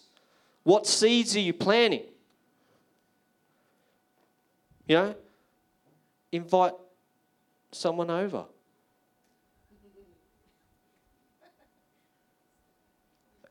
What 0.63 0.87
seeds 0.87 1.35
are 1.35 1.39
you 1.39 1.53
planting? 1.53 2.05
You 4.87 4.95
know, 4.95 5.15
invite 6.31 6.73
someone 7.71 8.09
over. 8.09 8.45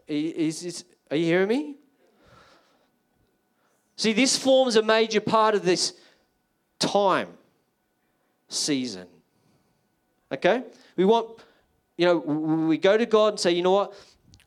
Is, 0.07 0.65
is, 0.65 0.85
are 1.11 1.17
you 1.17 1.25
hearing 1.25 1.49
me? 1.49 1.77
See, 3.97 4.13
this 4.13 4.37
forms 4.37 4.77
a 4.77 4.83
major 4.83 5.21
part 5.21 5.55
of 5.55 5.65
this 5.65 5.95
time 6.79 7.29
season. 8.49 9.07
Okay? 10.33 10.65
We 10.97 11.05
want 11.05 11.41
you 12.01 12.07
know, 12.07 12.17
we 12.17 12.79
go 12.79 12.97
to 12.97 13.05
God 13.05 13.35
and 13.35 13.41
say, 13.41 13.51
you 13.51 13.61
know 13.61 13.73
what, 13.73 13.93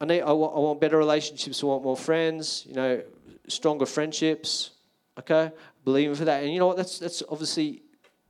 I 0.02 0.06
need, 0.06 0.22
I 0.22 0.32
want, 0.32 0.56
I 0.56 0.60
want 0.60 0.82
better 0.82 0.98
relationships. 0.98 1.62
I 1.62 1.68
want 1.68 1.84
more 1.84 1.96
friends. 1.96 2.66
You 2.68 2.74
know, 2.74 3.04
stronger 3.48 3.86
friendships. 3.86 4.72
Okay, 5.20 5.52
believing 5.86 6.16
for 6.16 6.26
that, 6.26 6.42
and 6.42 6.52
you 6.52 6.58
know 6.58 6.66
what? 6.66 6.78
That's 6.78 6.98
that's 6.98 7.22
obviously, 7.30 7.84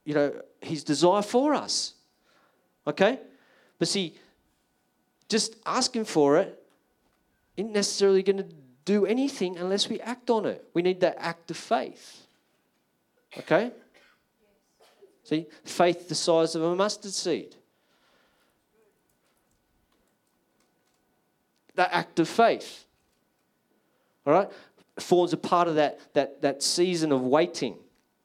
you 0.04 0.14
know, 0.14 0.34
His 0.64 0.84
desire 0.84 1.22
for 1.22 1.54
us. 1.54 1.94
Okay, 2.86 3.20
but 3.80 3.88
see, 3.88 4.16
just 5.30 5.56
asking 5.66 6.06
for 6.06 6.38
it 6.38 6.62
isn't 7.56 7.72
necessarily 7.72 8.24
going 8.24 8.38
to 8.38 8.48
do 8.86 9.06
anything 9.06 9.58
unless 9.58 9.88
we 9.88 10.00
act 10.02 10.30
on 10.30 10.46
it. 10.46 10.66
We 10.74 10.82
need 10.82 11.00
that 11.02 11.16
act 11.20 11.50
of 11.52 11.58
faith. 11.58 12.26
Okay? 13.38 13.72
See, 15.24 15.46
faith 15.64 16.10
the 16.10 16.16
size 16.16 16.56
of 16.56 16.64
a 16.64 16.76
mustard 16.76 17.14
seed. 17.14 17.56
that 21.76 21.90
act 21.92 22.20
of 22.20 22.28
faith. 22.28 22.86
All 24.26 24.34
right? 24.34 24.50
Forms 25.00 25.34
a 25.34 25.38
part 25.38 25.68
of 25.68 25.76
that, 25.76 26.00
that, 26.14 26.42
that 26.42 26.64
season 26.64 27.12
of 27.12 27.22
waiting. 27.22 27.76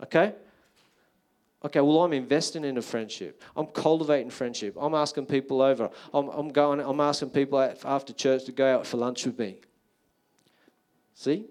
Okay? 0.02 0.34
Okay, 1.64 1.80
well, 1.80 2.02
I'm 2.04 2.12
investing 2.12 2.64
in 2.64 2.78
a 2.78 2.82
friendship. 2.82 3.42
I'm 3.56 3.66
cultivating 3.66 4.30
friendship. 4.30 4.76
I'm 4.80 4.94
asking 4.94 5.26
people 5.26 5.60
over. 5.60 5.90
I'm, 6.14 6.28
I'm 6.28 6.50
going, 6.50 6.78
I'm 6.80 7.00
asking 7.00 7.30
people 7.30 7.58
after 7.84 8.12
church 8.12 8.44
to 8.44 8.52
go 8.52 8.76
out 8.76 8.86
for 8.86 8.96
lunch 8.96 9.26
with 9.26 9.38
me. 9.38 9.58
See? 11.14 11.46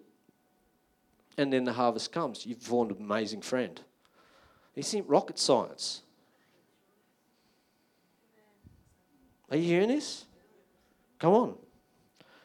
And 1.38 1.52
then 1.52 1.66
the 1.66 1.74
harvest 1.74 2.14
comes. 2.14 2.46
You've 2.46 2.62
formed 2.62 2.92
an 2.92 2.98
amazing 3.02 3.42
friend. 3.42 3.80
This 4.76 4.88
isn't 4.90 5.10
rocket 5.10 5.38
science. 5.38 6.04
Are 9.52 9.58
you 9.58 9.64
hearing 9.64 9.90
this? 9.90 10.26
Come 11.20 11.34
on. 11.34 11.56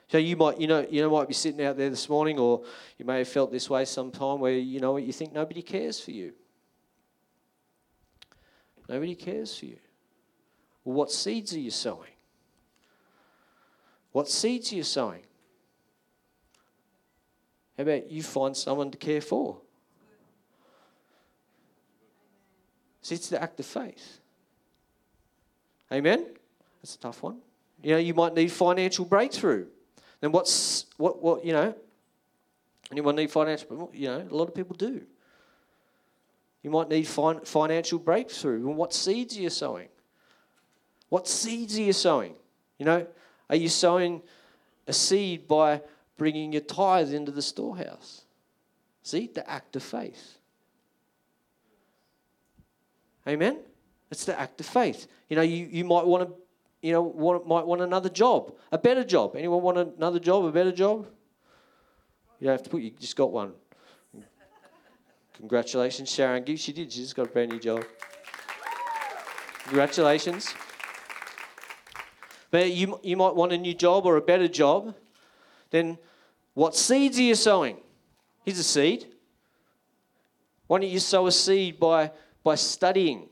So 0.08 0.18
you 0.18 0.36
might, 0.36 0.60
you 0.60 0.66
know, 0.66 0.86
you 0.90 1.00
know, 1.00 1.10
might 1.10 1.28
be 1.28 1.34
sitting 1.34 1.64
out 1.64 1.76
there 1.76 1.90
this 1.90 2.08
morning, 2.08 2.38
or 2.38 2.64
you 2.98 3.04
may 3.04 3.18
have 3.18 3.28
felt 3.28 3.52
this 3.52 3.70
way 3.70 3.84
sometime, 3.84 4.40
where 4.40 4.52
you 4.52 4.80
know 4.80 4.96
you 4.96 5.12
think 5.12 5.32
nobody 5.32 5.62
cares 5.62 6.00
for 6.00 6.10
you. 6.10 6.32
Nobody 8.92 9.14
cares 9.14 9.58
for 9.58 9.66
you. 9.66 9.78
Well, 10.84 10.94
what 10.94 11.10
seeds 11.10 11.54
are 11.54 11.58
you 11.58 11.70
sowing? 11.70 12.10
What 14.12 14.28
seeds 14.28 14.72
are 14.72 14.76
you 14.76 14.82
sowing? 14.82 15.22
How 17.76 17.84
about 17.84 18.10
you 18.10 18.22
find 18.22 18.56
someone 18.56 18.90
to 18.90 18.98
care 18.98 19.22
for? 19.22 19.58
See, 23.00 23.14
it's 23.14 23.28
the 23.28 23.42
act 23.42 23.58
of 23.58 23.66
faith. 23.66 24.20
Amen? 25.90 26.26
That's 26.80 26.94
a 26.94 26.98
tough 26.98 27.22
one. 27.22 27.38
You 27.82 27.92
know, 27.92 27.98
you 27.98 28.14
might 28.14 28.34
need 28.34 28.52
financial 28.52 29.04
breakthrough 29.04 29.66
then 30.22 30.30
what's 30.30 30.86
what 30.96 31.20
what 31.20 31.44
you 31.44 31.52
know? 31.52 31.74
Anyone 32.90 33.16
need 33.16 33.30
financial? 33.30 33.90
You 33.92 34.06
know, 34.06 34.28
a 34.30 34.34
lot 34.34 34.48
of 34.48 34.54
people 34.54 34.76
do. 34.76 35.02
You 36.62 36.70
might 36.70 36.88
need 36.88 37.06
fin- 37.06 37.40
financial 37.40 37.98
breakthrough. 37.98 38.68
And 38.68 38.76
what 38.76 38.92
seeds 38.94 39.36
are 39.36 39.40
you 39.40 39.50
sowing? 39.50 39.88
What 41.08 41.28
seeds 41.28 41.76
are 41.78 41.82
you 41.82 41.92
sowing? 41.92 42.34
You 42.78 42.86
know, 42.86 43.06
are 43.50 43.56
you 43.56 43.68
sowing 43.68 44.22
a 44.86 44.92
seed 44.92 45.48
by 45.48 45.82
bringing 46.16 46.52
your 46.52 46.62
tithe 46.62 47.12
into 47.12 47.32
the 47.32 47.42
storehouse? 47.42 48.22
See, 49.02 49.30
the 49.32 49.48
act 49.48 49.76
of 49.76 49.82
faith. 49.82 50.38
Amen? 53.26 53.58
It's 54.10 54.24
the 54.24 54.38
act 54.38 54.60
of 54.60 54.66
faith. 54.66 55.06
You 55.28 55.36
know, 55.36 55.42
you, 55.42 55.68
you 55.70 55.84
might 55.84 56.06
want 56.06 56.28
to 56.28 56.34
you 56.82 56.92
know, 56.92 57.02
want, 57.02 57.46
might 57.46 57.64
want 57.64 57.80
another 57.80 58.08
job, 58.08 58.54
a 58.72 58.78
better 58.78 59.04
job. 59.04 59.36
Anyone 59.36 59.62
want 59.62 59.78
another 59.78 60.18
job, 60.18 60.44
a 60.44 60.52
better 60.52 60.72
job? 60.72 61.06
You 62.40 62.46
don't 62.46 62.54
have 62.54 62.64
to 62.64 62.70
put, 62.70 62.82
you 62.82 62.90
just 62.90 63.14
got 63.14 63.30
one. 63.30 63.52
Congratulations, 65.38 66.10
Sharon. 66.10 66.44
She 66.56 66.72
did, 66.72 66.92
she 66.92 67.00
just 67.00 67.16
got 67.16 67.26
a 67.26 67.30
brand 67.30 67.50
new 67.52 67.58
job. 67.58 67.84
Congratulations. 69.64 70.54
But 72.50 72.70
you, 72.70 73.00
you 73.02 73.16
might 73.16 73.34
want 73.34 73.52
a 73.52 73.58
new 73.58 73.74
job 73.74 74.04
or 74.04 74.16
a 74.16 74.20
better 74.20 74.48
job. 74.48 74.94
Then 75.70 75.98
what 76.54 76.76
seeds 76.76 77.18
are 77.18 77.22
you 77.22 77.34
sowing? 77.34 77.78
Here's 78.44 78.58
a 78.58 78.64
seed. 78.64 79.06
Why 80.66 80.80
don't 80.80 80.90
you 80.90 81.00
sow 81.00 81.26
a 81.26 81.32
seed 81.32 81.80
by, 81.80 82.10
by 82.44 82.56
studying 82.56 83.28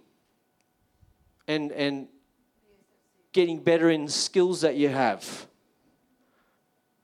and, 1.47 1.73
and 1.73 2.09
getting 3.33 3.59
better 3.59 3.91
in 3.91 4.09
skills 4.09 4.61
that 4.61 4.77
you 4.77 4.89
have. 4.89 5.47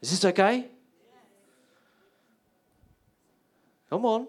Is 0.00 0.10
this 0.10 0.24
okay? 0.24 0.68
Come 3.90 4.04
on. 4.04 4.26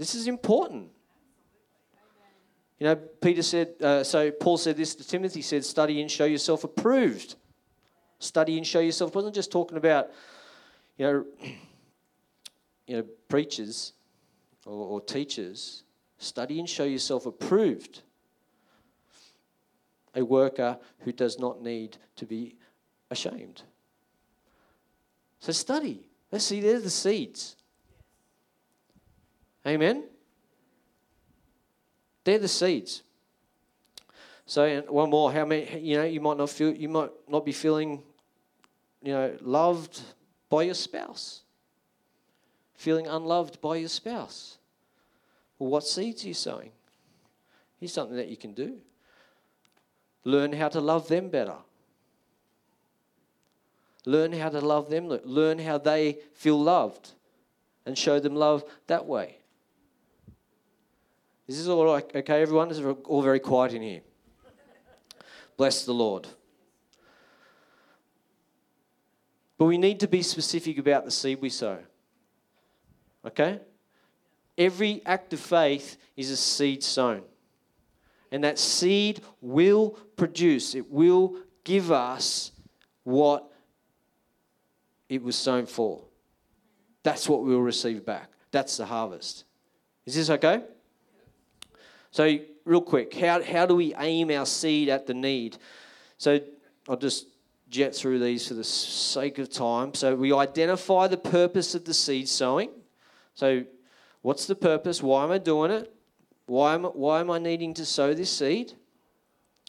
This 0.00 0.14
is 0.14 0.28
important. 0.28 0.88
You 2.78 2.86
know, 2.86 2.96
Peter 2.96 3.42
said, 3.42 3.74
uh, 3.82 4.02
so 4.02 4.30
Paul 4.30 4.56
said 4.56 4.78
this 4.78 4.94
to 4.94 5.06
Timothy, 5.06 5.42
said, 5.42 5.62
study 5.62 6.00
and 6.00 6.10
show 6.10 6.24
yourself 6.24 6.64
approved. 6.64 7.34
Study 8.18 8.56
and 8.56 8.66
show 8.66 8.80
yourself. 8.80 9.14
Wasn't 9.14 9.34
just 9.34 9.52
talking 9.52 9.76
about, 9.76 10.08
you 10.96 11.04
know, 11.04 11.24
you 12.86 12.96
know, 12.96 13.04
preachers 13.28 13.92
or, 14.64 14.86
or 14.86 15.00
teachers. 15.02 15.82
Study 16.16 16.58
and 16.58 16.66
show 16.66 16.84
yourself 16.84 17.26
approved. 17.26 18.00
A 20.14 20.24
worker 20.24 20.78
who 21.00 21.12
does 21.12 21.38
not 21.38 21.60
need 21.60 21.98
to 22.16 22.24
be 22.24 22.56
ashamed. 23.10 23.64
So 25.40 25.52
study. 25.52 26.08
Let's 26.32 26.46
see, 26.46 26.62
there's 26.62 26.84
the 26.84 26.88
seeds. 26.88 27.56
Amen? 29.66 30.04
They're 32.24 32.38
the 32.38 32.48
seeds. 32.48 33.02
So 34.46 34.82
one 34.88 35.10
more, 35.10 35.32
how 35.32 35.44
many 35.44 35.78
you 35.80 35.96
know, 35.96 36.04
you 36.04 36.20
might 36.20 36.36
not 36.36 36.50
feel 36.50 36.74
you 36.74 36.88
might 36.88 37.10
not 37.28 37.44
be 37.44 37.52
feeling, 37.52 38.02
you 39.02 39.12
know, 39.12 39.36
loved 39.40 40.00
by 40.48 40.64
your 40.64 40.74
spouse. 40.74 41.42
Feeling 42.74 43.06
unloved 43.06 43.60
by 43.60 43.76
your 43.76 43.88
spouse. 43.88 44.58
Well, 45.58 45.70
what 45.70 45.86
seeds 45.86 46.24
are 46.24 46.28
you 46.28 46.34
sowing? 46.34 46.72
Here's 47.78 47.92
something 47.92 48.16
that 48.16 48.28
you 48.28 48.36
can 48.36 48.54
do. 48.54 48.78
Learn 50.24 50.52
how 50.52 50.68
to 50.68 50.80
love 50.80 51.08
them 51.08 51.28
better. 51.28 51.56
Learn 54.06 54.32
how 54.32 54.48
to 54.48 54.60
love 54.60 54.90
them. 54.90 55.08
Learn 55.24 55.58
how 55.58 55.78
they 55.78 56.18
feel 56.34 56.60
loved 56.60 57.12
and 57.86 57.96
show 57.96 58.18
them 58.18 58.34
love 58.34 58.64
that 58.86 59.06
way. 59.06 59.39
Is 61.50 61.58
this 61.58 61.66
all 61.66 61.84
right? 61.84 62.08
Okay, 62.14 62.42
everyone? 62.42 62.70
Is 62.70 62.80
all 62.80 63.22
very 63.22 63.40
quiet 63.40 63.74
in 63.74 63.82
here? 63.82 64.02
Bless 65.56 65.84
the 65.84 65.92
Lord. 65.92 66.28
But 69.58 69.64
we 69.64 69.76
need 69.76 69.98
to 69.98 70.06
be 70.06 70.22
specific 70.22 70.78
about 70.78 71.04
the 71.04 71.10
seed 71.10 71.40
we 71.40 71.50
sow. 71.50 71.78
Okay? 73.26 73.58
Every 74.56 75.02
act 75.04 75.32
of 75.32 75.40
faith 75.40 75.96
is 76.16 76.30
a 76.30 76.36
seed 76.36 76.84
sown. 76.84 77.22
And 78.30 78.44
that 78.44 78.56
seed 78.56 79.20
will 79.40 79.98
produce, 80.14 80.76
it 80.76 80.88
will 80.88 81.34
give 81.64 81.90
us 81.90 82.52
what 83.02 83.50
it 85.08 85.20
was 85.20 85.34
sown 85.34 85.66
for. 85.66 86.04
That's 87.02 87.28
what 87.28 87.42
we'll 87.42 87.58
receive 87.58 88.06
back. 88.06 88.30
That's 88.52 88.76
the 88.76 88.86
harvest. 88.86 89.46
Is 90.06 90.14
this 90.14 90.30
okay? 90.30 90.62
So, 92.10 92.38
real 92.64 92.80
quick, 92.80 93.14
how, 93.14 93.42
how 93.42 93.66
do 93.66 93.74
we 93.74 93.94
aim 93.94 94.30
our 94.30 94.46
seed 94.46 94.88
at 94.88 95.06
the 95.06 95.14
need? 95.14 95.56
So, 96.18 96.40
I'll 96.88 96.96
just 96.96 97.26
jet 97.68 97.94
through 97.94 98.18
these 98.18 98.48
for 98.48 98.54
the 98.54 98.64
sake 98.64 99.38
of 99.38 99.50
time. 99.50 99.94
So, 99.94 100.14
we 100.16 100.32
identify 100.32 101.06
the 101.06 101.16
purpose 101.16 101.74
of 101.74 101.84
the 101.84 101.94
seed 101.94 102.28
sowing. 102.28 102.70
So, 103.34 103.64
what's 104.22 104.46
the 104.46 104.56
purpose? 104.56 105.02
Why 105.02 105.24
am 105.24 105.30
I 105.30 105.38
doing 105.38 105.70
it? 105.70 105.94
Why 106.46 106.74
am, 106.74 106.82
why 106.84 107.20
am 107.20 107.30
I 107.30 107.38
needing 107.38 107.74
to 107.74 107.86
sow 107.86 108.12
this 108.12 108.36
seed? 108.36 108.72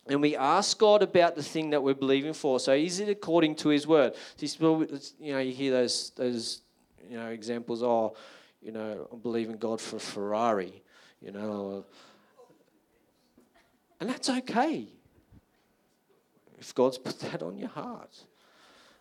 And 0.07 0.19
we 0.19 0.35
ask 0.35 0.79
God 0.79 1.03
about 1.03 1.35
the 1.35 1.43
thing 1.43 1.69
that 1.69 1.83
we're 1.83 1.93
believing 1.93 2.33
for. 2.33 2.59
So, 2.59 2.73
is 2.73 2.99
it 2.99 3.07
according 3.07 3.55
to 3.57 3.69
His 3.69 3.85
word? 3.85 4.13
You 4.39 4.87
know, 5.19 5.39
you 5.39 5.53
hear 5.53 5.71
those 5.71 6.11
those 6.15 6.61
you 7.07 7.17
know 7.17 7.27
examples. 7.27 7.83
Oh, 7.83 8.15
you 8.61 8.71
know, 8.71 9.07
I'm 9.11 9.19
believing 9.19 9.57
God 9.57 9.79
for 9.79 9.97
a 9.97 9.99
Ferrari. 9.99 10.81
You 11.21 11.31
know, 11.31 11.85
and 14.01 14.09
that's 14.09 14.29
okay. 14.29 14.87
If 16.59 16.73
God's 16.73 16.97
put 16.97 17.19
that 17.19 17.43
on 17.43 17.57
your 17.57 17.69
heart. 17.69 18.17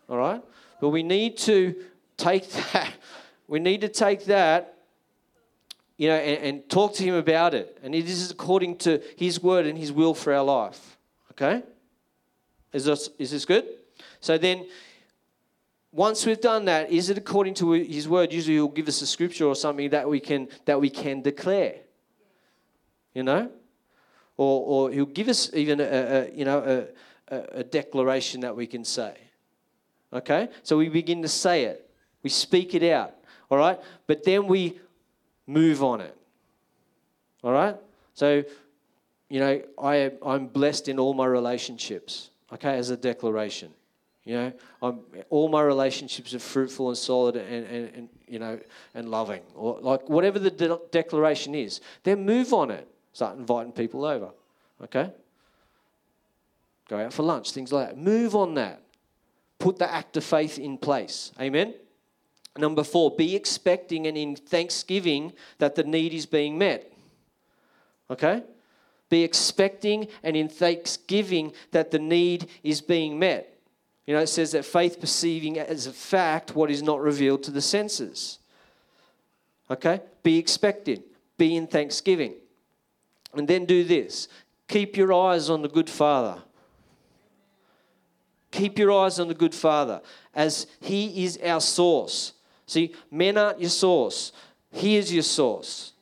All 0.07 0.17
right? 0.17 0.41
But 0.79 0.89
we 0.89 1.01
need 1.01 1.37
to 1.39 1.75
take 2.17 2.49
that. 2.51 2.93
We 3.47 3.59
need 3.59 3.81
to 3.81 3.89
take 3.89 4.25
that, 4.25 4.75
you 5.97 6.07
know, 6.07 6.15
and, 6.15 6.43
and 6.43 6.69
talk 6.69 6.93
to 6.95 7.03
Him 7.03 7.15
about 7.15 7.53
it. 7.53 7.79
And 7.83 7.93
it 7.93 8.07
is 8.07 8.31
according 8.31 8.77
to 8.77 9.01
His 9.17 9.41
word 9.41 9.65
and 9.65 9.77
His 9.77 9.91
will 9.91 10.13
for 10.13 10.33
our 10.33 10.43
life. 10.43 10.97
Okay? 11.31 11.63
Is 12.71 12.85
this, 12.85 13.09
is 13.17 13.31
this 13.31 13.43
good? 13.43 13.65
So 14.19 14.37
then, 14.37 14.67
once 15.91 16.25
we've 16.25 16.39
done 16.39 16.65
that, 16.65 16.91
is 16.91 17.09
it 17.09 17.17
according 17.17 17.55
to 17.55 17.71
His 17.71 18.07
word? 18.07 18.31
Usually, 18.31 18.55
He'll 18.55 18.67
give 18.67 18.87
us 18.87 19.01
a 19.01 19.07
scripture 19.07 19.45
or 19.45 19.55
something 19.55 19.89
that 19.89 20.07
we 20.07 20.19
can 20.19 20.47
that 20.65 20.79
we 20.79 20.89
can 20.89 21.21
declare. 21.21 21.75
You 23.13 23.23
know, 23.23 23.51
or, 24.41 24.87
or 24.87 24.91
he'll 24.91 25.05
give 25.05 25.27
us 25.27 25.53
even 25.53 25.79
a, 25.79 25.83
a 25.83 26.31
you 26.33 26.45
know 26.45 26.87
a, 27.29 27.35
a 27.59 27.63
declaration 27.63 28.41
that 28.41 28.55
we 28.55 28.65
can 28.65 28.83
say. 28.83 29.15
Okay, 30.13 30.49
so 30.63 30.77
we 30.77 30.89
begin 30.89 31.21
to 31.21 31.27
say 31.27 31.65
it, 31.65 31.89
we 32.23 32.29
speak 32.29 32.73
it 32.73 32.83
out. 32.83 33.13
All 33.49 33.57
right, 33.57 33.79
but 34.07 34.23
then 34.23 34.47
we 34.47 34.79
move 35.45 35.83
on 35.83 36.01
it. 36.01 36.17
All 37.43 37.51
right, 37.51 37.75
so 38.13 38.43
you 39.29 39.39
know 39.39 39.61
I 39.81 40.11
I'm 40.25 40.47
blessed 40.47 40.87
in 40.87 40.99
all 40.99 41.13
my 41.13 41.27
relationships. 41.27 42.31
Okay, 42.53 42.77
as 42.77 42.89
a 42.89 42.97
declaration. 42.97 43.71
You 44.23 44.35
know, 44.35 44.53
I'm, 44.83 44.99
all 45.31 45.49
my 45.49 45.63
relationships 45.63 46.35
are 46.35 46.39
fruitful 46.39 46.89
and 46.89 46.97
solid 46.97 47.35
and, 47.37 47.65
and, 47.65 47.95
and 47.95 48.09
you 48.27 48.39
know 48.39 48.59
and 48.93 49.09
loving, 49.09 49.41
or 49.55 49.79
like 49.81 50.09
whatever 50.09 50.39
the 50.39 50.51
de- 50.51 50.79
declaration 50.91 51.55
is. 51.55 51.81
Then 52.03 52.25
move 52.25 52.53
on 52.53 52.71
it. 52.71 52.87
Start 53.13 53.37
inviting 53.37 53.71
people 53.71 54.05
over. 54.05 54.29
Okay? 54.83 55.11
Go 56.87 56.97
out 56.97 57.13
for 57.13 57.23
lunch, 57.23 57.51
things 57.51 57.71
like 57.71 57.89
that. 57.89 57.97
Move 57.97 58.35
on 58.35 58.55
that. 58.55 58.81
Put 59.59 59.77
the 59.77 59.91
act 59.91 60.17
of 60.17 60.23
faith 60.23 60.57
in 60.57 60.77
place. 60.77 61.31
Amen? 61.39 61.73
Number 62.57 62.83
four, 62.83 63.15
be 63.15 63.35
expecting 63.35 64.07
and 64.07 64.17
in 64.17 64.35
thanksgiving 64.35 65.33
that 65.59 65.75
the 65.75 65.83
need 65.83 66.13
is 66.13 66.25
being 66.25 66.57
met. 66.57 66.91
Okay? 68.09 68.43
Be 69.09 69.23
expecting 69.23 70.07
and 70.23 70.35
in 70.35 70.49
thanksgiving 70.49 71.53
that 71.71 71.91
the 71.91 71.99
need 71.99 72.49
is 72.63 72.81
being 72.81 73.17
met. 73.17 73.57
You 74.05 74.15
know, 74.15 74.21
it 74.21 74.27
says 74.27 74.51
that 74.51 74.65
faith 74.65 74.99
perceiving 74.99 75.59
as 75.59 75.87
a 75.87 75.93
fact 75.93 76.55
what 76.55 76.69
is 76.69 76.83
not 76.83 76.99
revealed 76.99 77.43
to 77.43 77.51
the 77.51 77.61
senses. 77.61 78.39
Okay? 79.69 80.01
Be 80.23 80.37
expecting. 80.37 81.03
Be 81.37 81.55
in 81.55 81.67
thanksgiving. 81.67 82.33
And 83.33 83.47
then 83.47 83.65
do 83.65 83.83
this 83.83 84.27
keep 84.67 84.95
your 84.95 85.13
eyes 85.13 85.49
on 85.49 85.61
the 85.61 85.67
good 85.67 85.89
Father. 85.89 86.41
Keep 88.51 88.79
your 88.79 88.91
eyes 88.91 89.19
on 89.19 89.27
the 89.27 89.33
good 89.33 89.55
Father 89.55 90.01
as 90.33 90.67
He 90.79 91.23
is 91.23 91.37
our 91.43 91.61
source. 91.61 92.33
See, 92.65 92.93
men 93.09 93.37
aren't 93.37 93.59
your 93.59 93.69
source, 93.69 94.31
He 94.71 94.95
is 94.95 95.13
your 95.13 95.23
source. 95.23 95.93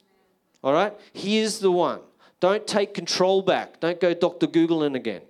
All 0.64 0.74
right? 0.74 0.94
He 1.14 1.40
is 1.40 1.60
the 1.60 1.72
one. 1.72 2.02
Don't 2.40 2.66
take 2.68 2.94
control 2.94 3.42
back. 3.42 3.80
Don't 3.80 4.00
go 4.00 4.14
Dr. 4.14 4.48
Googling 4.48 4.96
again. 4.96 5.22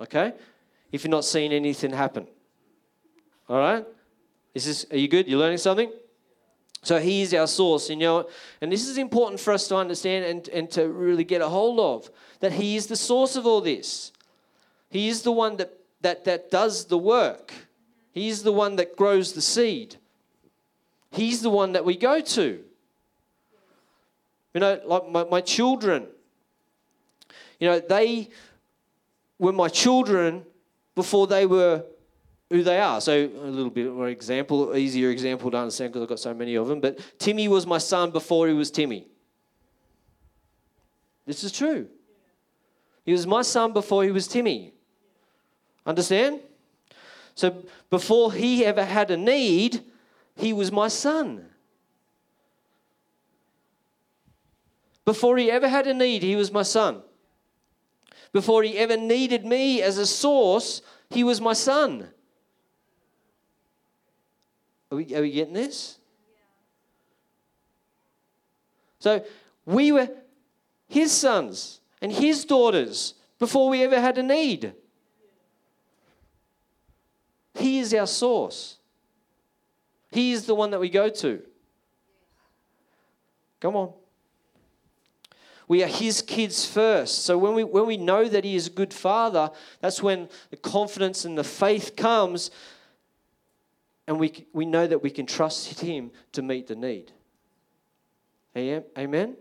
Okay? 0.00 0.32
If 0.92 1.04
you're 1.04 1.10
not 1.10 1.24
seeing 1.24 1.52
anything 1.52 1.92
happen. 1.92 2.26
All 3.48 3.58
right? 3.58 3.86
Is 4.54 4.64
this, 4.64 4.86
are 4.90 4.96
you 4.96 5.08
good? 5.08 5.28
You 5.28 5.38
learning 5.38 5.58
something? 5.58 5.90
So 6.86 7.00
he 7.00 7.22
is 7.22 7.34
our 7.34 7.48
source, 7.48 7.90
you 7.90 7.96
know, 7.96 8.28
and 8.60 8.70
this 8.70 8.86
is 8.86 8.96
important 8.96 9.40
for 9.40 9.52
us 9.52 9.66
to 9.66 9.74
understand 9.74 10.24
and, 10.24 10.48
and 10.50 10.70
to 10.70 10.88
really 10.88 11.24
get 11.24 11.40
a 11.40 11.48
hold 11.48 11.80
of 11.80 12.08
that 12.38 12.52
he 12.52 12.76
is 12.76 12.86
the 12.86 12.94
source 12.94 13.34
of 13.34 13.44
all 13.44 13.60
this. 13.60 14.12
He 14.88 15.08
is 15.08 15.22
the 15.22 15.32
one 15.32 15.56
that, 15.56 15.72
that, 16.02 16.24
that 16.26 16.48
does 16.48 16.84
the 16.84 16.96
work. 16.96 17.52
He's 18.12 18.44
the 18.44 18.52
one 18.52 18.76
that 18.76 18.94
grows 18.94 19.32
the 19.32 19.40
seed. 19.40 19.96
He's 21.10 21.42
the 21.42 21.50
one 21.50 21.72
that 21.72 21.84
we 21.84 21.96
go 21.96 22.20
to. 22.20 22.62
You 24.54 24.60
know, 24.60 24.80
like 24.84 25.08
my, 25.08 25.24
my 25.24 25.40
children, 25.40 26.06
you 27.58 27.66
know, 27.66 27.80
they 27.80 28.28
were 29.40 29.52
my 29.52 29.70
children 29.70 30.44
before 30.94 31.26
they 31.26 31.46
were 31.46 31.82
who 32.50 32.62
they 32.62 32.80
are. 32.80 33.00
So 33.00 33.12
a 33.12 33.50
little 33.50 33.70
bit 33.70 33.92
more 33.92 34.08
example, 34.08 34.76
easier 34.76 35.10
example 35.10 35.50
to 35.50 35.56
understand 35.56 35.92
because 35.92 36.02
I've 36.02 36.08
got 36.08 36.20
so 36.20 36.34
many 36.34 36.54
of 36.54 36.68
them. 36.68 36.80
But 36.80 36.98
Timmy 37.18 37.48
was 37.48 37.66
my 37.66 37.78
son 37.78 38.10
before 38.10 38.46
he 38.48 38.54
was 38.54 38.70
Timmy. 38.70 39.06
This 41.26 41.42
is 41.42 41.50
true. 41.50 41.88
He 43.04 43.12
was 43.12 43.26
my 43.26 43.42
son 43.42 43.72
before 43.72 44.04
he 44.04 44.10
was 44.10 44.28
Timmy. 44.28 44.72
Understand? 45.84 46.40
So 47.34 47.64
before 47.90 48.32
he 48.32 48.64
ever 48.64 48.84
had 48.84 49.10
a 49.10 49.16
need, 49.16 49.82
he 50.36 50.52
was 50.52 50.70
my 50.70 50.88
son. 50.88 51.46
Before 55.04 55.36
he 55.36 55.50
ever 55.50 55.68
had 55.68 55.86
a 55.86 55.94
need, 55.94 56.22
he 56.22 56.34
was 56.34 56.50
my 56.50 56.62
son. 56.62 57.02
Before 58.32 58.62
he 58.62 58.76
ever 58.76 58.96
needed 58.96 59.46
me 59.46 59.80
as 59.82 59.98
a 59.98 60.06
source, 60.06 60.82
he 61.10 61.22
was 61.22 61.40
my 61.40 61.52
son. 61.52 62.08
Are 64.90 64.96
we, 64.96 65.14
are 65.14 65.22
we 65.22 65.30
getting 65.30 65.54
this? 65.54 65.98
So 68.98 69.24
we 69.64 69.92
were 69.92 70.08
his 70.88 71.12
sons 71.12 71.80
and 72.00 72.12
his 72.12 72.44
daughters 72.44 73.14
before 73.38 73.68
we 73.68 73.82
ever 73.82 74.00
had 74.00 74.18
a 74.18 74.22
need. 74.22 74.72
He 77.54 77.78
is 77.78 77.92
our 77.94 78.06
source. 78.06 78.78
He 80.10 80.32
is 80.32 80.46
the 80.46 80.54
one 80.54 80.70
that 80.70 80.80
we 80.80 80.88
go 80.88 81.08
to. 81.08 81.42
Come 83.60 83.76
on. 83.76 83.92
We 85.68 85.82
are 85.82 85.88
his 85.88 86.22
kids 86.22 86.64
first. 86.64 87.24
So 87.24 87.36
when 87.36 87.54
we 87.54 87.64
when 87.64 87.86
we 87.86 87.96
know 87.96 88.28
that 88.28 88.44
he 88.44 88.54
is 88.54 88.68
a 88.68 88.70
good 88.70 88.94
father, 88.94 89.50
that's 89.80 90.02
when 90.02 90.28
the 90.50 90.56
confidence 90.56 91.24
and 91.24 91.36
the 91.36 91.44
faith 91.44 91.96
comes 91.96 92.50
and 94.06 94.18
we 94.18 94.46
we 94.52 94.64
know 94.64 94.86
that 94.86 95.02
we 95.02 95.10
can 95.10 95.26
trust 95.26 95.80
him 95.80 96.10
to 96.32 96.42
meet 96.42 96.66
the 96.66 96.76
need. 96.76 97.12
Amen. 98.56 99.36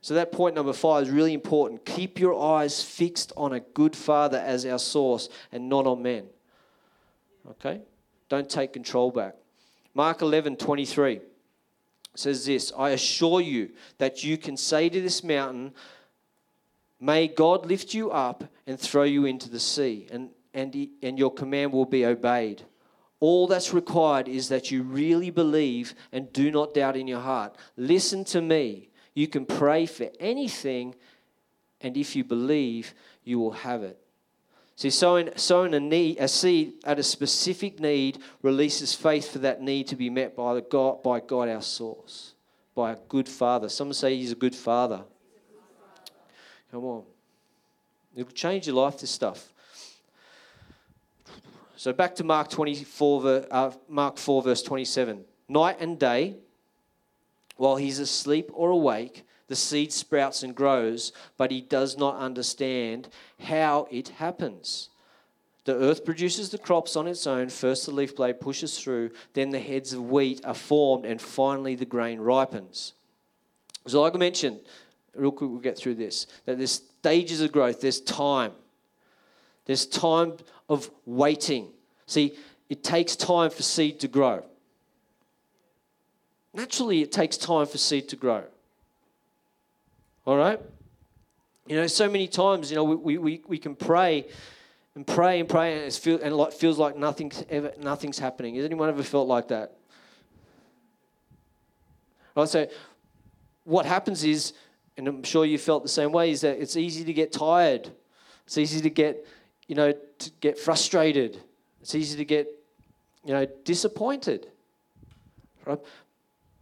So 0.00 0.14
that 0.14 0.32
point 0.32 0.54
number 0.54 0.72
5 0.72 1.02
is 1.02 1.10
really 1.10 1.34
important. 1.34 1.84
Keep 1.84 2.18
your 2.20 2.40
eyes 2.40 2.80
fixed 2.82 3.32
on 3.36 3.52
a 3.52 3.60
good 3.60 3.96
father 3.96 4.38
as 4.38 4.64
our 4.64 4.78
source 4.78 5.28
and 5.50 5.68
not 5.68 5.86
on 5.86 6.00
men. 6.02 6.26
Okay? 7.50 7.80
Don't 8.28 8.48
take 8.48 8.72
control 8.72 9.10
back. 9.10 9.34
Mark 9.94 10.22
11, 10.22 10.56
23 10.56 11.20
says 12.14 12.46
this 12.46 12.72
I 12.78 12.90
assure 12.90 13.40
you 13.40 13.70
that 13.98 14.24
you 14.24 14.38
can 14.38 14.56
say 14.56 14.88
to 14.88 15.00
this 15.00 15.24
mountain, 15.24 15.74
May 16.98 17.28
God 17.28 17.66
lift 17.66 17.92
you 17.92 18.10
up 18.10 18.44
and 18.66 18.78
throw 18.80 19.02
you 19.02 19.26
into 19.26 19.50
the 19.50 19.60
sea, 19.60 20.06
and, 20.10 20.30
and, 20.54 20.88
and 21.02 21.18
your 21.18 21.32
command 21.32 21.72
will 21.72 21.84
be 21.84 22.06
obeyed. 22.06 22.62
All 23.20 23.46
that's 23.46 23.72
required 23.72 24.28
is 24.28 24.48
that 24.50 24.70
you 24.70 24.82
really 24.82 25.30
believe 25.30 25.94
and 26.12 26.32
do 26.32 26.50
not 26.50 26.74
doubt 26.74 26.96
in 26.96 27.06
your 27.06 27.20
heart. 27.20 27.56
Listen 27.76 28.24
to 28.26 28.42
me. 28.42 28.90
You 29.14 29.26
can 29.26 29.46
pray 29.46 29.86
for 29.86 30.10
anything, 30.20 30.94
and 31.80 31.96
if 31.96 32.14
you 32.14 32.24
believe, 32.24 32.92
you 33.24 33.38
will 33.38 33.52
have 33.52 33.82
it. 33.82 33.98
See, 34.76 34.90
sowing, 34.90 35.30
sowing 35.36 35.72
a, 35.72 35.80
need, 35.80 36.18
a 36.18 36.28
seed 36.28 36.74
at 36.84 36.98
a 36.98 37.02
specific 37.02 37.80
need 37.80 38.18
releases 38.42 38.94
faith 38.94 39.32
for 39.32 39.38
that 39.38 39.62
need 39.62 39.86
to 39.88 39.96
be 39.96 40.10
met 40.10 40.36
by, 40.36 40.52
the 40.52 40.60
God, 40.60 41.02
by 41.02 41.20
God, 41.20 41.48
our 41.48 41.62
source, 41.62 42.34
by 42.74 42.92
a 42.92 42.96
good 43.08 43.26
father. 43.26 43.70
Some 43.70 43.94
say 43.94 44.16
he's 44.16 44.32
a 44.32 44.36
good 44.36 44.54
father. 44.54 45.02
Come 46.70 46.84
on. 46.84 47.04
It'll 48.14 48.30
change 48.32 48.66
your 48.66 48.76
life, 48.76 48.98
this 48.98 49.10
stuff. 49.10 49.54
So 51.78 51.92
back 51.92 52.14
to 52.16 52.24
Mark 52.24 52.48
24, 52.48 53.46
uh, 53.50 53.70
Mark 53.86 54.16
4, 54.16 54.42
verse 54.42 54.62
27. 54.62 55.24
Night 55.48 55.76
and 55.78 55.98
day, 55.98 56.36
while 57.56 57.76
he's 57.76 57.98
asleep 57.98 58.50
or 58.54 58.70
awake, 58.70 59.24
the 59.48 59.56
seed 59.56 59.92
sprouts 59.92 60.42
and 60.42 60.54
grows, 60.54 61.12
but 61.36 61.50
he 61.50 61.60
does 61.60 61.98
not 61.98 62.16
understand 62.16 63.08
how 63.38 63.88
it 63.90 64.08
happens. 64.08 64.88
The 65.64 65.74
earth 65.74 66.04
produces 66.04 66.48
the 66.48 66.58
crops 66.58 66.96
on 66.96 67.06
its 67.06 67.26
own. 67.26 67.50
First, 67.50 67.84
the 67.86 67.92
leaf 67.92 68.16
blade 68.16 68.40
pushes 68.40 68.78
through, 68.78 69.10
then, 69.34 69.50
the 69.50 69.60
heads 69.60 69.92
of 69.92 70.10
wheat 70.10 70.40
are 70.44 70.54
formed, 70.54 71.04
and 71.04 71.20
finally, 71.20 71.74
the 71.74 71.84
grain 71.84 72.20
ripens. 72.20 72.94
So, 73.86 74.00
like 74.00 74.14
I 74.14 74.18
mentioned, 74.18 74.60
real 75.14 75.30
quick, 75.30 75.50
we'll 75.50 75.60
get 75.60 75.76
through 75.76 75.96
this 75.96 76.26
that 76.46 76.56
there's 76.56 76.82
stages 77.00 77.42
of 77.42 77.52
growth, 77.52 77.82
there's 77.82 78.00
time. 78.00 78.52
There's 79.66 79.84
time 79.84 80.34
of 80.68 80.90
waiting. 81.04 81.68
See, 82.06 82.36
it 82.68 82.82
takes 82.82 83.16
time 83.16 83.50
for 83.50 83.62
seed 83.62 84.00
to 84.00 84.08
grow. 84.08 84.44
Naturally, 86.52 87.02
it 87.02 87.12
takes 87.12 87.36
time 87.36 87.66
for 87.66 87.78
seed 87.78 88.08
to 88.08 88.16
grow. 88.16 88.44
All 90.24 90.36
right? 90.36 90.60
You 91.66 91.76
know, 91.76 91.86
so 91.86 92.08
many 92.08 92.28
times, 92.28 92.70
you 92.70 92.76
know, 92.76 92.84
we, 92.84 93.18
we, 93.18 93.42
we 93.46 93.58
can 93.58 93.74
pray 93.76 94.26
and 94.94 95.06
pray 95.06 95.40
and 95.40 95.48
pray 95.48 95.74
and 95.74 95.84
it 95.84 95.92
feel, 95.92 96.20
and 96.22 96.34
it 96.34 96.54
feels 96.54 96.78
like 96.78 96.96
nothing's, 96.96 97.44
ever, 97.50 97.72
nothing's 97.78 98.18
happening. 98.18 98.54
Has 98.54 98.64
anyone 98.64 98.88
ever 98.88 99.02
felt 99.02 99.28
like 99.28 99.48
that? 99.48 99.76
Right, 102.34 102.48
so 102.48 102.66
what 103.64 103.84
happens 103.84 104.24
is, 104.24 104.52
and 104.96 105.08
I'm 105.08 105.22
sure 105.22 105.44
you 105.44 105.58
felt 105.58 105.82
the 105.82 105.88
same 105.88 106.12
way, 106.12 106.30
is 106.30 106.40
that 106.40 106.60
it's 106.60 106.76
easy 106.76 107.04
to 107.04 107.12
get 107.12 107.32
tired. 107.32 107.90
It's 108.46 108.56
easy 108.56 108.80
to 108.80 108.90
get, 108.90 109.26
you 109.66 109.74
know, 109.74 109.92
to 109.92 110.30
get 110.40 110.58
frustrated. 110.58 111.40
It's 111.80 111.94
easy 111.94 112.16
to 112.16 112.24
get, 112.24 112.48
you 113.24 113.32
know, 113.32 113.46
disappointed. 113.64 114.46
Right? 115.64 115.78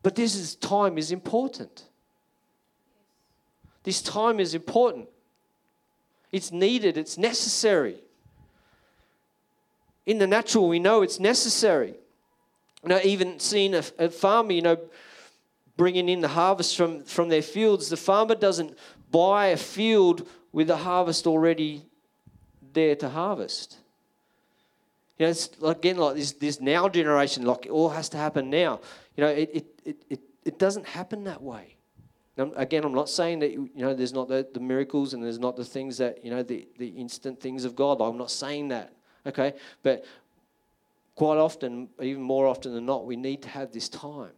But 0.02 0.14
this 0.14 0.34
is 0.34 0.54
time 0.56 0.98
is 0.98 1.12
important. 1.12 1.84
This 3.82 4.00
time 4.00 4.40
is 4.40 4.54
important. 4.54 5.08
It's 6.32 6.50
needed, 6.50 6.96
it's 6.96 7.16
necessary. 7.16 7.96
In 10.06 10.18
the 10.18 10.26
natural, 10.26 10.68
we 10.68 10.78
know 10.78 11.02
it's 11.02 11.20
necessary. 11.20 11.94
You 12.82 12.88
know, 12.88 13.00
even 13.04 13.38
seeing 13.38 13.74
a, 13.74 13.84
a 13.98 14.10
farmer, 14.10 14.52
you 14.52 14.62
know, 14.62 14.78
bringing 15.76 16.08
in 16.08 16.20
the 16.20 16.28
harvest 16.28 16.76
from, 16.76 17.02
from 17.04 17.28
their 17.28 17.42
fields, 17.42 17.88
the 17.88 17.96
farmer 17.96 18.34
doesn't 18.34 18.76
buy 19.10 19.46
a 19.46 19.56
field 19.56 20.28
with 20.52 20.66
the 20.66 20.76
harvest 20.76 21.26
already 21.26 21.84
there 22.74 22.94
to 22.96 23.08
harvest. 23.08 23.78
You 25.18 25.26
know, 25.26 25.30
it's 25.30 25.50
again 25.62 25.96
like 25.96 26.16
this, 26.16 26.32
this 26.32 26.60
now 26.60 26.88
generation, 26.88 27.44
like 27.44 27.66
it 27.66 27.70
all 27.70 27.88
has 27.90 28.08
to 28.10 28.16
happen 28.16 28.50
now. 28.50 28.80
You 29.16 29.24
know, 29.24 29.30
it, 29.30 29.50
it, 29.52 29.66
it, 29.84 29.96
it, 30.10 30.20
it 30.44 30.58
doesn't 30.58 30.86
happen 30.86 31.24
that 31.24 31.40
way. 31.40 31.76
Now, 32.36 32.50
again, 32.56 32.84
I'm 32.84 32.94
not 32.94 33.08
saying 33.08 33.38
that 33.40 33.52
you 33.52 33.70
know 33.74 33.94
there's 33.94 34.12
not 34.12 34.28
the, 34.28 34.46
the 34.52 34.60
miracles 34.60 35.14
and 35.14 35.22
there's 35.22 35.38
not 35.38 35.56
the 35.56 35.64
things 35.64 35.98
that 35.98 36.24
you 36.24 36.30
know 36.30 36.42
the, 36.42 36.66
the 36.78 36.88
instant 36.88 37.40
things 37.40 37.64
of 37.64 37.76
God. 37.76 38.00
I'm 38.00 38.18
not 38.18 38.30
saying 38.30 38.68
that, 38.68 38.92
okay? 39.24 39.54
But 39.84 40.04
quite 41.14 41.36
often, 41.38 41.88
even 42.02 42.22
more 42.22 42.46
often 42.46 42.74
than 42.74 42.86
not, 42.86 43.06
we 43.06 43.14
need 43.14 43.42
to 43.42 43.48
have 43.48 43.72
this 43.72 43.88
time 43.88 44.32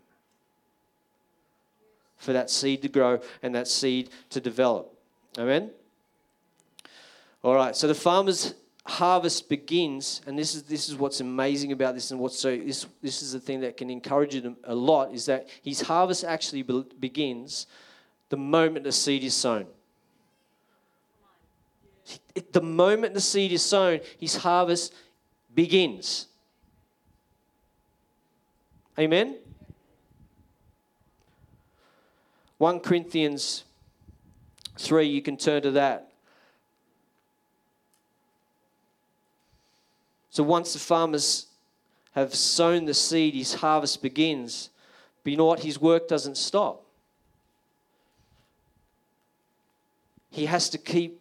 for 2.19 2.35
that 2.35 2.51
seed 2.51 2.83
to 2.83 2.89
grow 2.89 3.21
and 3.43 3.55
that 3.55 3.69
seed 3.69 4.11
to 4.31 4.41
develop. 4.41 4.93
Amen. 5.39 5.71
All 7.47 7.55
right. 7.55 7.77
So 7.77 7.87
the 7.87 7.95
farmer's 7.95 8.55
harvest 8.85 9.49
begins, 9.49 10.21
and 10.27 10.37
this 10.37 10.57
is 10.57 10.65
this 10.65 10.89
is 10.89 10.97
what's 10.97 11.21
amazing 11.21 11.71
about 11.71 11.95
this, 11.95 12.11
and 12.11 12.19
what's 12.19 12.37
so 12.37 12.57
this 12.57 12.87
this 13.01 13.23
is 13.23 13.35
the 13.35 13.39
thing 13.39 13.61
that 13.61 13.77
can 13.77 13.89
encourage 13.89 14.35
you 14.35 14.57
a 14.65 14.75
lot 14.75 15.15
is 15.15 15.27
that 15.27 15.47
his 15.63 15.81
harvest 15.81 16.25
actually 16.25 16.63
be, 16.63 16.85
begins 16.99 17.69
the 18.31 18.37
moment 18.37 18.85
the 18.85 18.91
seed 18.91 19.23
is 19.23 19.33
sown. 19.33 19.67
The 22.51 22.61
moment 22.61 23.15
the 23.15 23.21
seed 23.21 23.53
is 23.53 23.63
sown, 23.63 24.01
his 24.19 24.35
harvest 24.35 24.93
begins. 25.55 26.27
Amen? 28.99 29.37
1 32.59 32.81
Corinthians 32.81 33.63
3, 34.79 35.07
you 35.07 35.23
can 35.23 35.37
turn 35.37 35.63
to 35.63 35.71
that. 35.71 36.11
So 40.37 40.43
once 40.43 40.75
the 40.75 40.79
farmers 40.79 41.47
have 42.15 42.35
sown 42.35 42.85
the 42.85 42.93
seed, 42.93 43.33
his 43.33 43.55
harvest 43.55 44.03
begins. 44.03 44.69
But 45.25 45.31
you 45.31 45.39
know 45.39 45.47
what? 45.47 45.61
His 45.61 45.81
work 45.81 46.09
doesn't 46.09 46.37
stop. 46.37 46.83
he 50.37 50.45
has 50.45 50.69
to 50.69 50.77
keep 50.77 51.19